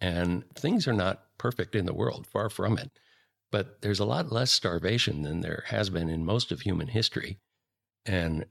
[0.00, 2.90] and things are not perfect in the world, far from it.
[3.50, 7.38] But there's a lot less starvation than there has been in most of human history.
[8.06, 8.46] And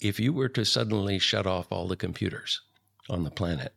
[0.00, 2.60] if you were to suddenly shut off all the computers
[3.08, 3.74] on the planet,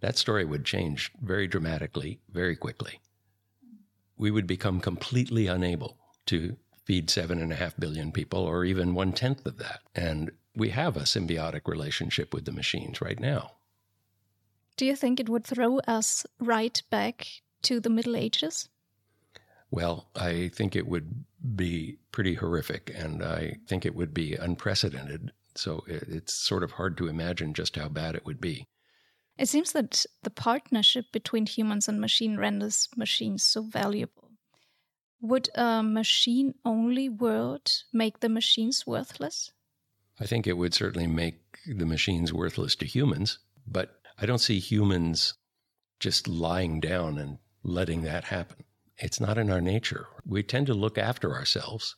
[0.00, 3.00] that story would change very dramatically, very quickly.
[4.16, 8.94] We would become completely unable to feed seven and a half billion people, or even
[8.94, 9.80] one tenth of that.
[9.94, 13.52] And we have a symbiotic relationship with the machines right now.
[14.76, 17.26] Do you think it would throw us right back
[17.62, 18.68] to the Middle Ages?
[19.70, 21.24] Well, I think it would
[21.56, 25.32] be pretty horrific, and I think it would be unprecedented.
[25.54, 28.66] So it's sort of hard to imagine just how bad it would be.
[29.38, 34.31] It seems that the partnership between humans and machine renders machines so valuable.
[35.22, 39.52] Would a machine only world make the machines worthless?
[40.20, 44.58] I think it would certainly make the machines worthless to humans, but I don't see
[44.58, 45.34] humans
[46.00, 48.64] just lying down and letting that happen.
[48.98, 50.08] It's not in our nature.
[50.26, 51.94] We tend to look after ourselves,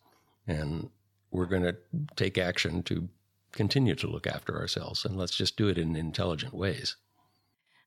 [0.46, 0.90] and
[1.30, 1.76] we're going to
[2.16, 3.08] take action to
[3.52, 5.04] continue to look after ourselves.
[5.04, 6.96] And let's just do it in intelligent ways.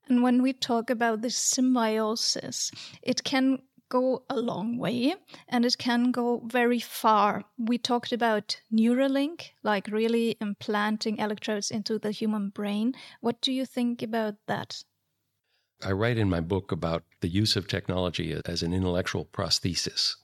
[0.08, 2.72] And when we talk about this symbiosis,
[3.04, 3.60] it can
[3.90, 5.16] go a long way
[5.48, 7.44] and it can go very far.
[7.58, 12.94] We talked about Neuralink, like really implanting electrodes into the human brain.
[13.22, 14.84] What do you think about that?
[15.84, 20.16] I write in my book about the use of technology as an intellectual prosthesis,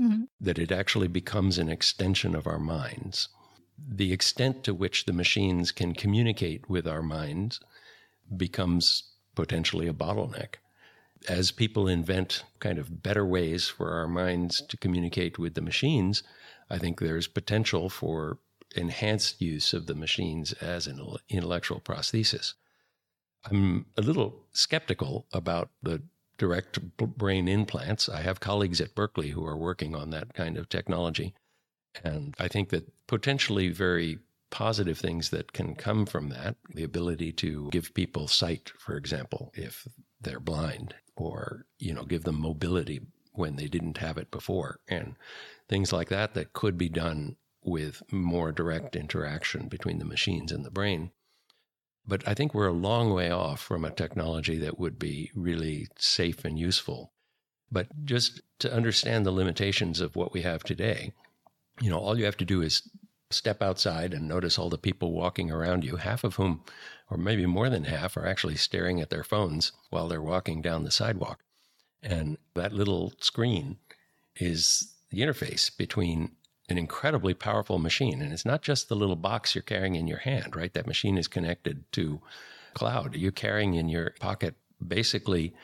[0.00, 0.24] mm-hmm.
[0.40, 3.28] that it actually becomes an extension of our minds.
[3.76, 7.60] The extent to which the machines can communicate with our minds
[8.36, 9.02] becomes
[9.34, 10.56] potentially a bottleneck.
[11.28, 16.22] As people invent kind of better ways for our minds to communicate with the machines,
[16.70, 18.38] I think there's potential for
[18.74, 22.54] enhanced use of the machines as an intellectual prosthesis.
[23.44, 26.02] I'm a little skeptical about the
[26.38, 28.08] direct brain implants.
[28.08, 31.34] I have colleagues at Berkeley who are working on that kind of technology.
[32.04, 34.18] And I think that potentially very
[34.50, 39.52] positive things that can come from that the ability to give people sight, for example,
[39.54, 39.86] if
[40.20, 40.94] they're blind,
[41.80, 43.00] you know, give them mobility
[43.32, 45.16] when they didn't have it before, and
[45.68, 50.64] things like that that could be done with more direct interaction between the machines and
[50.64, 51.10] the brain.
[52.06, 55.88] But I think we're a long way off from a technology that would be really
[55.96, 57.12] safe and useful.
[57.70, 61.12] But just to understand the limitations of what we have today,
[61.80, 62.82] you know, all you have to do is
[63.30, 66.64] step outside and notice all the people walking around you, half of whom,
[67.10, 70.82] or maybe more than half, are actually staring at their phones while they're walking down
[70.82, 71.44] the sidewalk.
[72.02, 73.78] And that little screen
[74.36, 76.32] is the interface between
[76.68, 78.22] an incredibly powerful machine.
[78.22, 80.72] And it's not just the little box you're carrying in your hand, right?
[80.72, 82.20] That machine is connected to
[82.74, 83.16] cloud.
[83.16, 84.54] You're carrying in your pocket
[84.86, 85.54] basically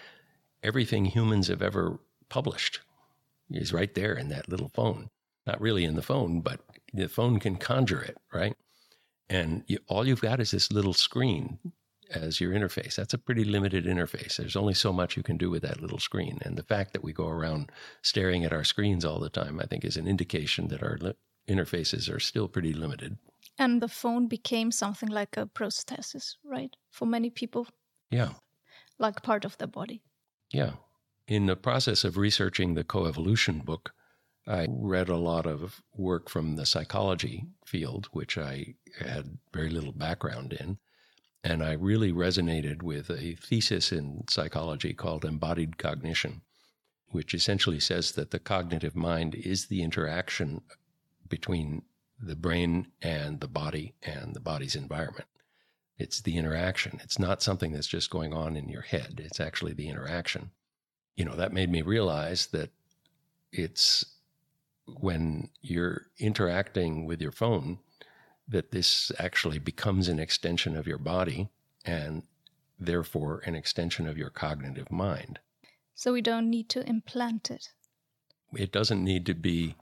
[0.63, 2.81] everything humans have ever published
[3.51, 5.09] is right there in that little phone.
[5.47, 6.61] Not really in the phone, but
[6.93, 8.57] the phone can conjure it, right?
[9.31, 11.59] And you, all you've got is this little screen
[12.11, 12.95] as your interface.
[12.95, 14.37] That's a pretty limited interface.
[14.37, 16.39] There's only so much you can do with that little screen.
[16.43, 17.71] And the fact that we go around
[18.03, 21.15] staring at our screens all the time, I think, is an indication that our li-
[21.49, 23.19] interfaces are still pretty limited.
[23.59, 26.75] And the phone became something like a prosthesis, right?
[26.91, 27.67] For many people.
[28.11, 28.31] Yeah.
[28.99, 30.03] Like part of their body.
[30.53, 30.73] Yeah.
[31.27, 33.93] In the process of researching the coevolution book,
[34.47, 39.93] I read a lot of work from the psychology field, which I had very little
[39.93, 40.79] background in.
[41.49, 46.43] And I really resonated with a thesis in psychology called embodied cognition,
[47.11, 50.63] which essentially says that the cognitive mind is the interaction
[51.29, 51.83] between
[52.19, 55.29] the brain and the body and the body's environment.
[55.99, 56.99] It's the interaction.
[57.05, 59.23] It's not something that's just going on in your head.
[59.25, 60.51] It's actually the interaction.
[61.15, 62.71] You know, that made me realize that
[63.53, 64.05] it's
[64.99, 67.79] when you're interacting with your phone
[68.49, 71.49] that this actually becomes an extension of your body
[71.85, 72.23] and
[72.79, 75.39] therefore an extension of your cognitive mind.
[75.95, 77.71] So we don't need to implant it.
[78.55, 79.77] It doesn't need to be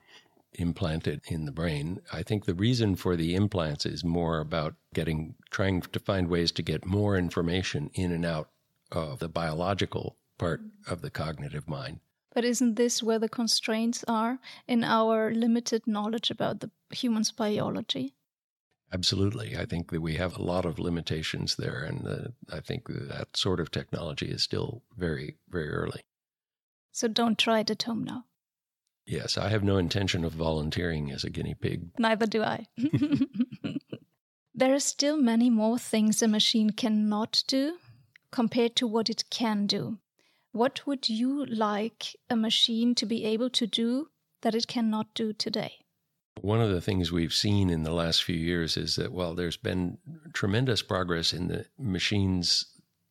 [0.55, 2.01] implanted in the brain.
[2.13, 6.53] I think the reason for the implants is more about getting trying to find ways
[6.53, 8.51] to get more information in and out
[8.93, 12.01] of the biological part of the cognitive mind.
[12.33, 18.15] But isn't this where the constraints are in our limited knowledge about the human's biology?
[18.95, 19.57] Absolutely.
[19.57, 21.83] I think that we have a lot of limitations there.
[21.83, 26.03] And uh, I think that sort of technology is still very, very early.
[26.93, 28.27] So don't try it at home now.
[29.05, 31.89] Yes, I have no intention of volunteering as a guinea pig.
[31.99, 32.69] Neither do I.
[34.55, 37.79] there are still many more things a machine cannot do
[38.31, 39.99] compared to what it can do.
[40.53, 44.11] What would you like a machine to be able to do
[44.43, 45.84] that it cannot do today?
[46.41, 49.57] One of the things we've seen in the last few years is that while there's
[49.57, 49.99] been
[50.33, 52.67] tremendous progress in the machines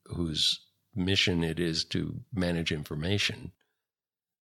[0.05, 0.59] whose
[0.95, 3.51] mission it is to manage information,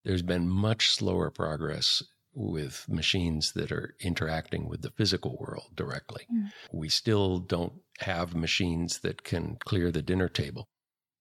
[0.03, 2.03] there's been much slower progress
[2.35, 6.27] with machines that are interacting with the physical world directly.
[6.31, 6.51] Mm.
[6.71, 10.67] We still don't have machines that can clear the dinner table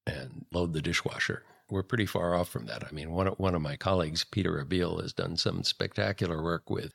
[0.06, 2.84] and load the dishwasher we're pretty far off from that.
[2.86, 6.68] I mean, one of, one of my colleagues, Peter Abbeel, has done some spectacular work
[6.68, 6.92] with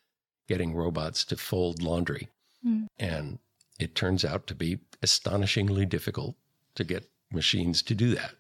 [0.48, 2.30] getting robots to fold laundry.
[2.66, 2.88] Mm.
[2.98, 3.40] And
[3.80, 6.36] it turns out to be astonishingly difficult
[6.76, 8.32] to get machines to do that.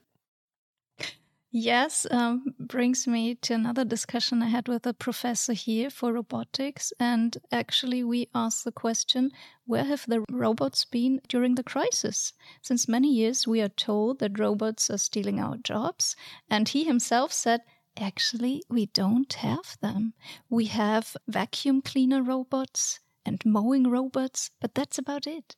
[1.50, 6.92] Yes, um, brings me to another discussion I had with a professor here for robotics.
[7.00, 9.32] And actually, we asked the question
[9.66, 12.34] where have the robots been during the crisis?
[12.62, 16.18] Since many years, we are told that robots are stealing our jobs.
[16.50, 17.62] And he himself said,
[17.98, 20.14] actually, we don't have them.
[20.50, 25.56] We have vacuum cleaner robots and mowing robots, but that's about it.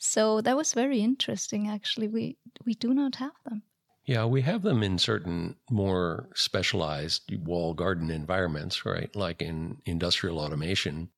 [0.00, 2.08] So that was very interesting, actually.
[2.08, 3.62] We, we do not have them.
[4.06, 9.14] Yeah, we have them in certain more specialized wall garden environments, right?
[9.16, 11.08] Like in industrial automation,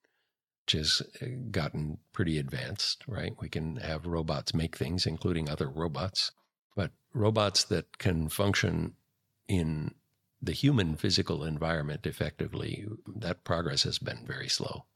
[0.64, 3.32] which has uh, gotten pretty advanced, right?
[3.40, 6.30] We can have robots make things, including other robots.
[6.76, 8.94] But robots that can function
[9.48, 9.94] in
[10.46, 12.86] the human physical environment effectively,
[13.16, 14.86] that progress has been very slow.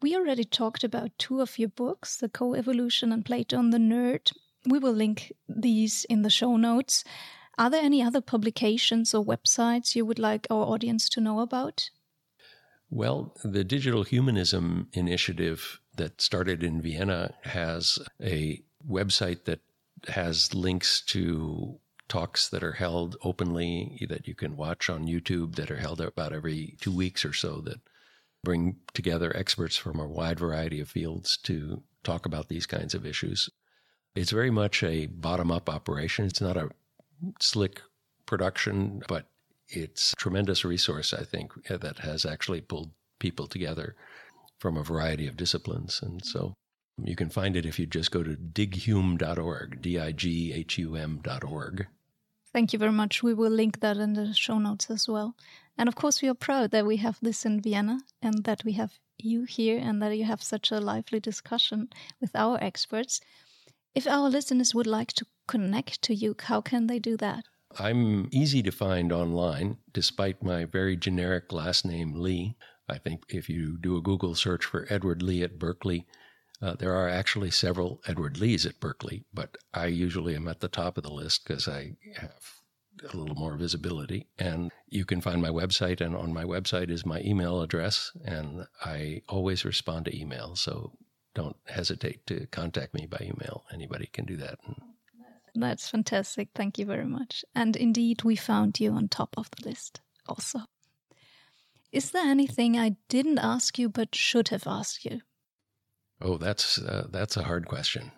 [0.00, 3.78] We already talked about two of your books, The Co Evolution and Plato and the
[3.78, 4.32] Nerd.
[4.66, 7.04] We will link these in the show notes.
[7.58, 11.90] Are there any other publications or websites you would like our audience to know about?
[12.90, 19.60] Well, the Digital Humanism Initiative that started in Vienna has a website that
[20.08, 21.78] has links to
[22.12, 26.34] talks that are held openly that you can watch on YouTube that are held about
[26.34, 27.80] every two weeks or so that
[28.44, 33.06] bring together experts from a wide variety of fields to talk about these kinds of
[33.06, 33.48] issues.
[34.14, 36.26] It's very much a bottom up operation.
[36.26, 36.68] It's not a
[37.40, 37.80] slick
[38.26, 39.30] production, but
[39.68, 42.90] it's a tremendous resource, I think, that has actually pulled
[43.20, 43.96] people together
[44.58, 46.02] from a variety of disciplines.
[46.02, 46.52] And so
[47.02, 50.94] you can find it if you just go to dighum.org, D I G H U
[50.94, 51.86] M.org.
[52.52, 53.22] Thank you very much.
[53.22, 55.34] We will link that in the show notes as well.
[55.78, 58.72] And of course, we are proud that we have this in Vienna and that we
[58.72, 61.88] have you here and that you have such a lively discussion
[62.20, 63.20] with our experts.
[63.94, 67.44] If our listeners would like to connect to you, how can they do that?
[67.78, 72.56] I'm easy to find online, despite my very generic last name, Lee.
[72.88, 76.06] I think if you do a Google search for Edward Lee at Berkeley,
[76.62, 80.68] uh, there are actually several Edward Lees at Berkeley, but I usually am at the
[80.68, 82.62] top of the list because I have
[83.12, 84.28] a little more visibility.
[84.38, 88.66] And you can find my website, and on my website is my email address, and
[88.84, 90.54] I always respond to email.
[90.54, 90.92] So
[91.34, 93.64] don't hesitate to contact me by email.
[93.72, 94.58] Anybody can do that.
[95.54, 96.50] That's fantastic.
[96.54, 97.44] Thank you very much.
[97.54, 100.60] And indeed, we found you on top of the list also.
[101.90, 105.20] Is there anything I didn't ask you but should have asked you?
[106.22, 108.12] Oh, that's uh, that's a hard question.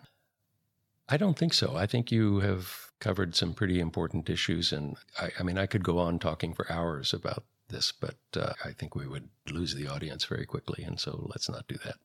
[1.09, 1.75] I don't think so.
[1.75, 5.83] I think you have covered some pretty important issues, and I, I mean, I could
[5.83, 9.87] go on talking for hours about this, but uh, I think we would lose the
[9.87, 11.95] audience very quickly, and so let's not do that.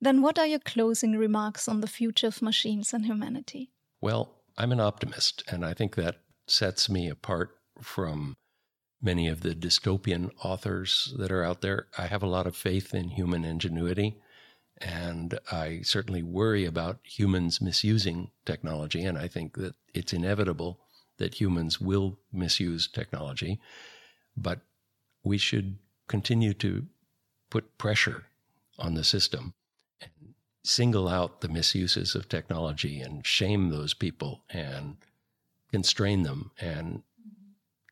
[0.00, 3.70] Then, what are your closing remarks on the future of machines and humanity?
[4.00, 8.36] Well, I'm an optimist, and I think that sets me apart from
[9.00, 11.86] many of the dystopian authors that are out there.
[11.98, 14.16] I have a lot of faith in human ingenuity,
[14.78, 20.80] and I certainly worry about humans misusing technology, and I think that it's inevitable
[21.18, 23.60] that humans will misuse technology,
[24.36, 24.60] but
[25.22, 26.86] we should continue to
[27.50, 28.24] put pressure
[28.78, 29.54] on the system
[30.00, 34.96] and single out the misuses of technology and shame those people and
[35.70, 37.02] constrain them and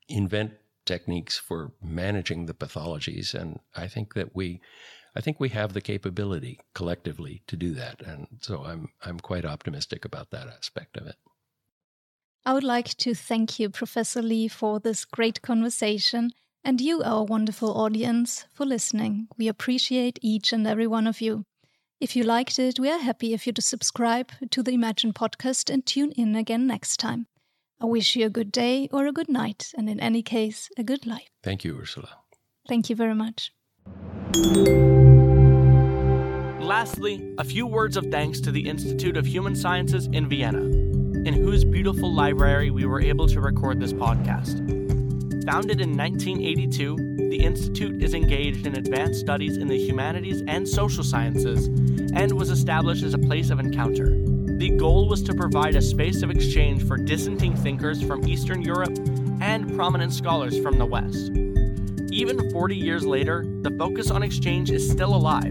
[0.09, 0.53] invent
[0.85, 3.35] techniques for managing the pathologies.
[3.35, 4.61] And i think that we
[5.15, 9.45] i think we have the capability collectively to do that and so i'm i'm quite
[9.45, 11.17] optimistic about that aspect of it
[12.45, 16.31] i would like to thank you professor lee for this great conversation
[16.65, 21.45] and you our wonderful audience for listening we appreciate each and every one of you
[22.03, 25.73] if you liked it, we are happy if you to subscribe to the Imagine podcast
[25.73, 27.29] and tune in again next time.
[27.81, 30.83] I wish you a good day or a good night, and in any case, a
[30.83, 31.29] good life.
[31.45, 32.09] Thank you, Ursula.
[32.67, 33.53] Thank you very much.
[36.83, 41.35] Lastly, a few words of thanks to the Institute of Human Sciences in Vienna, in
[41.35, 44.59] whose beautiful library we were able to record this podcast.
[45.45, 46.97] Founded in 1982,
[47.29, 51.67] the Institute is engaged in advanced studies in the humanities and social sciences
[52.15, 54.17] and was established as a place of encounter.
[54.59, 58.97] The goal was to provide a space of exchange for dissenting thinkers from Eastern Europe
[59.41, 61.33] and prominent scholars from the West.
[62.13, 65.51] Even 40 years later, the focus on exchange is still alive,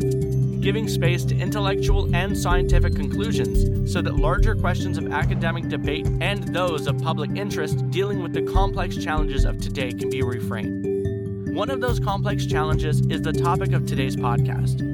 [0.62, 6.44] giving space to intellectual and scientific conclusions so that larger questions of academic debate and
[6.54, 11.56] those of public interest dealing with the complex challenges of today can be reframed.
[11.56, 14.88] One of those complex challenges is the topic of today's podcast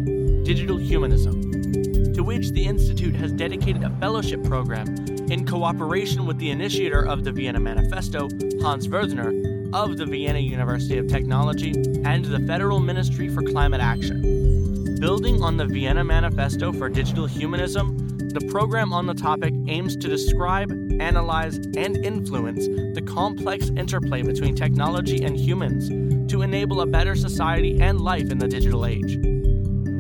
[0.46, 4.88] digital humanism, to which the Institute has dedicated a fellowship program
[5.30, 8.30] in cooperation with the initiator of the Vienna Manifesto,
[8.62, 9.34] Hans Werthner,
[9.74, 11.72] of the Vienna University of Technology,
[12.06, 14.96] and the Federal Ministry for Climate Action.
[15.00, 17.98] Building on the Vienna Manifesto for Digital Humanism,
[18.30, 24.56] the program on the topic aims to describe, analyze, and influence the complex interplay between
[24.56, 25.90] technology and humans
[26.32, 29.20] to enable a better society and life in the digital age.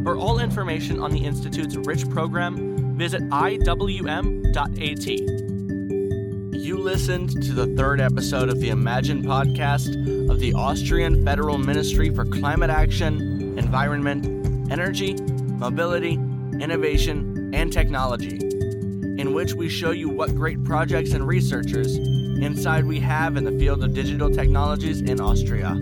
[0.03, 5.46] For all information on the Institute's rich program, visit iwm.at.
[6.87, 12.23] Listened to the third episode of the Imagine podcast of the Austrian Federal Ministry for
[12.23, 20.63] Climate Action, Environment, Energy, Mobility, Innovation, and technology, in which we show you what great
[20.63, 25.75] projects and researchers inside we have in the field of digital technologies in Austria.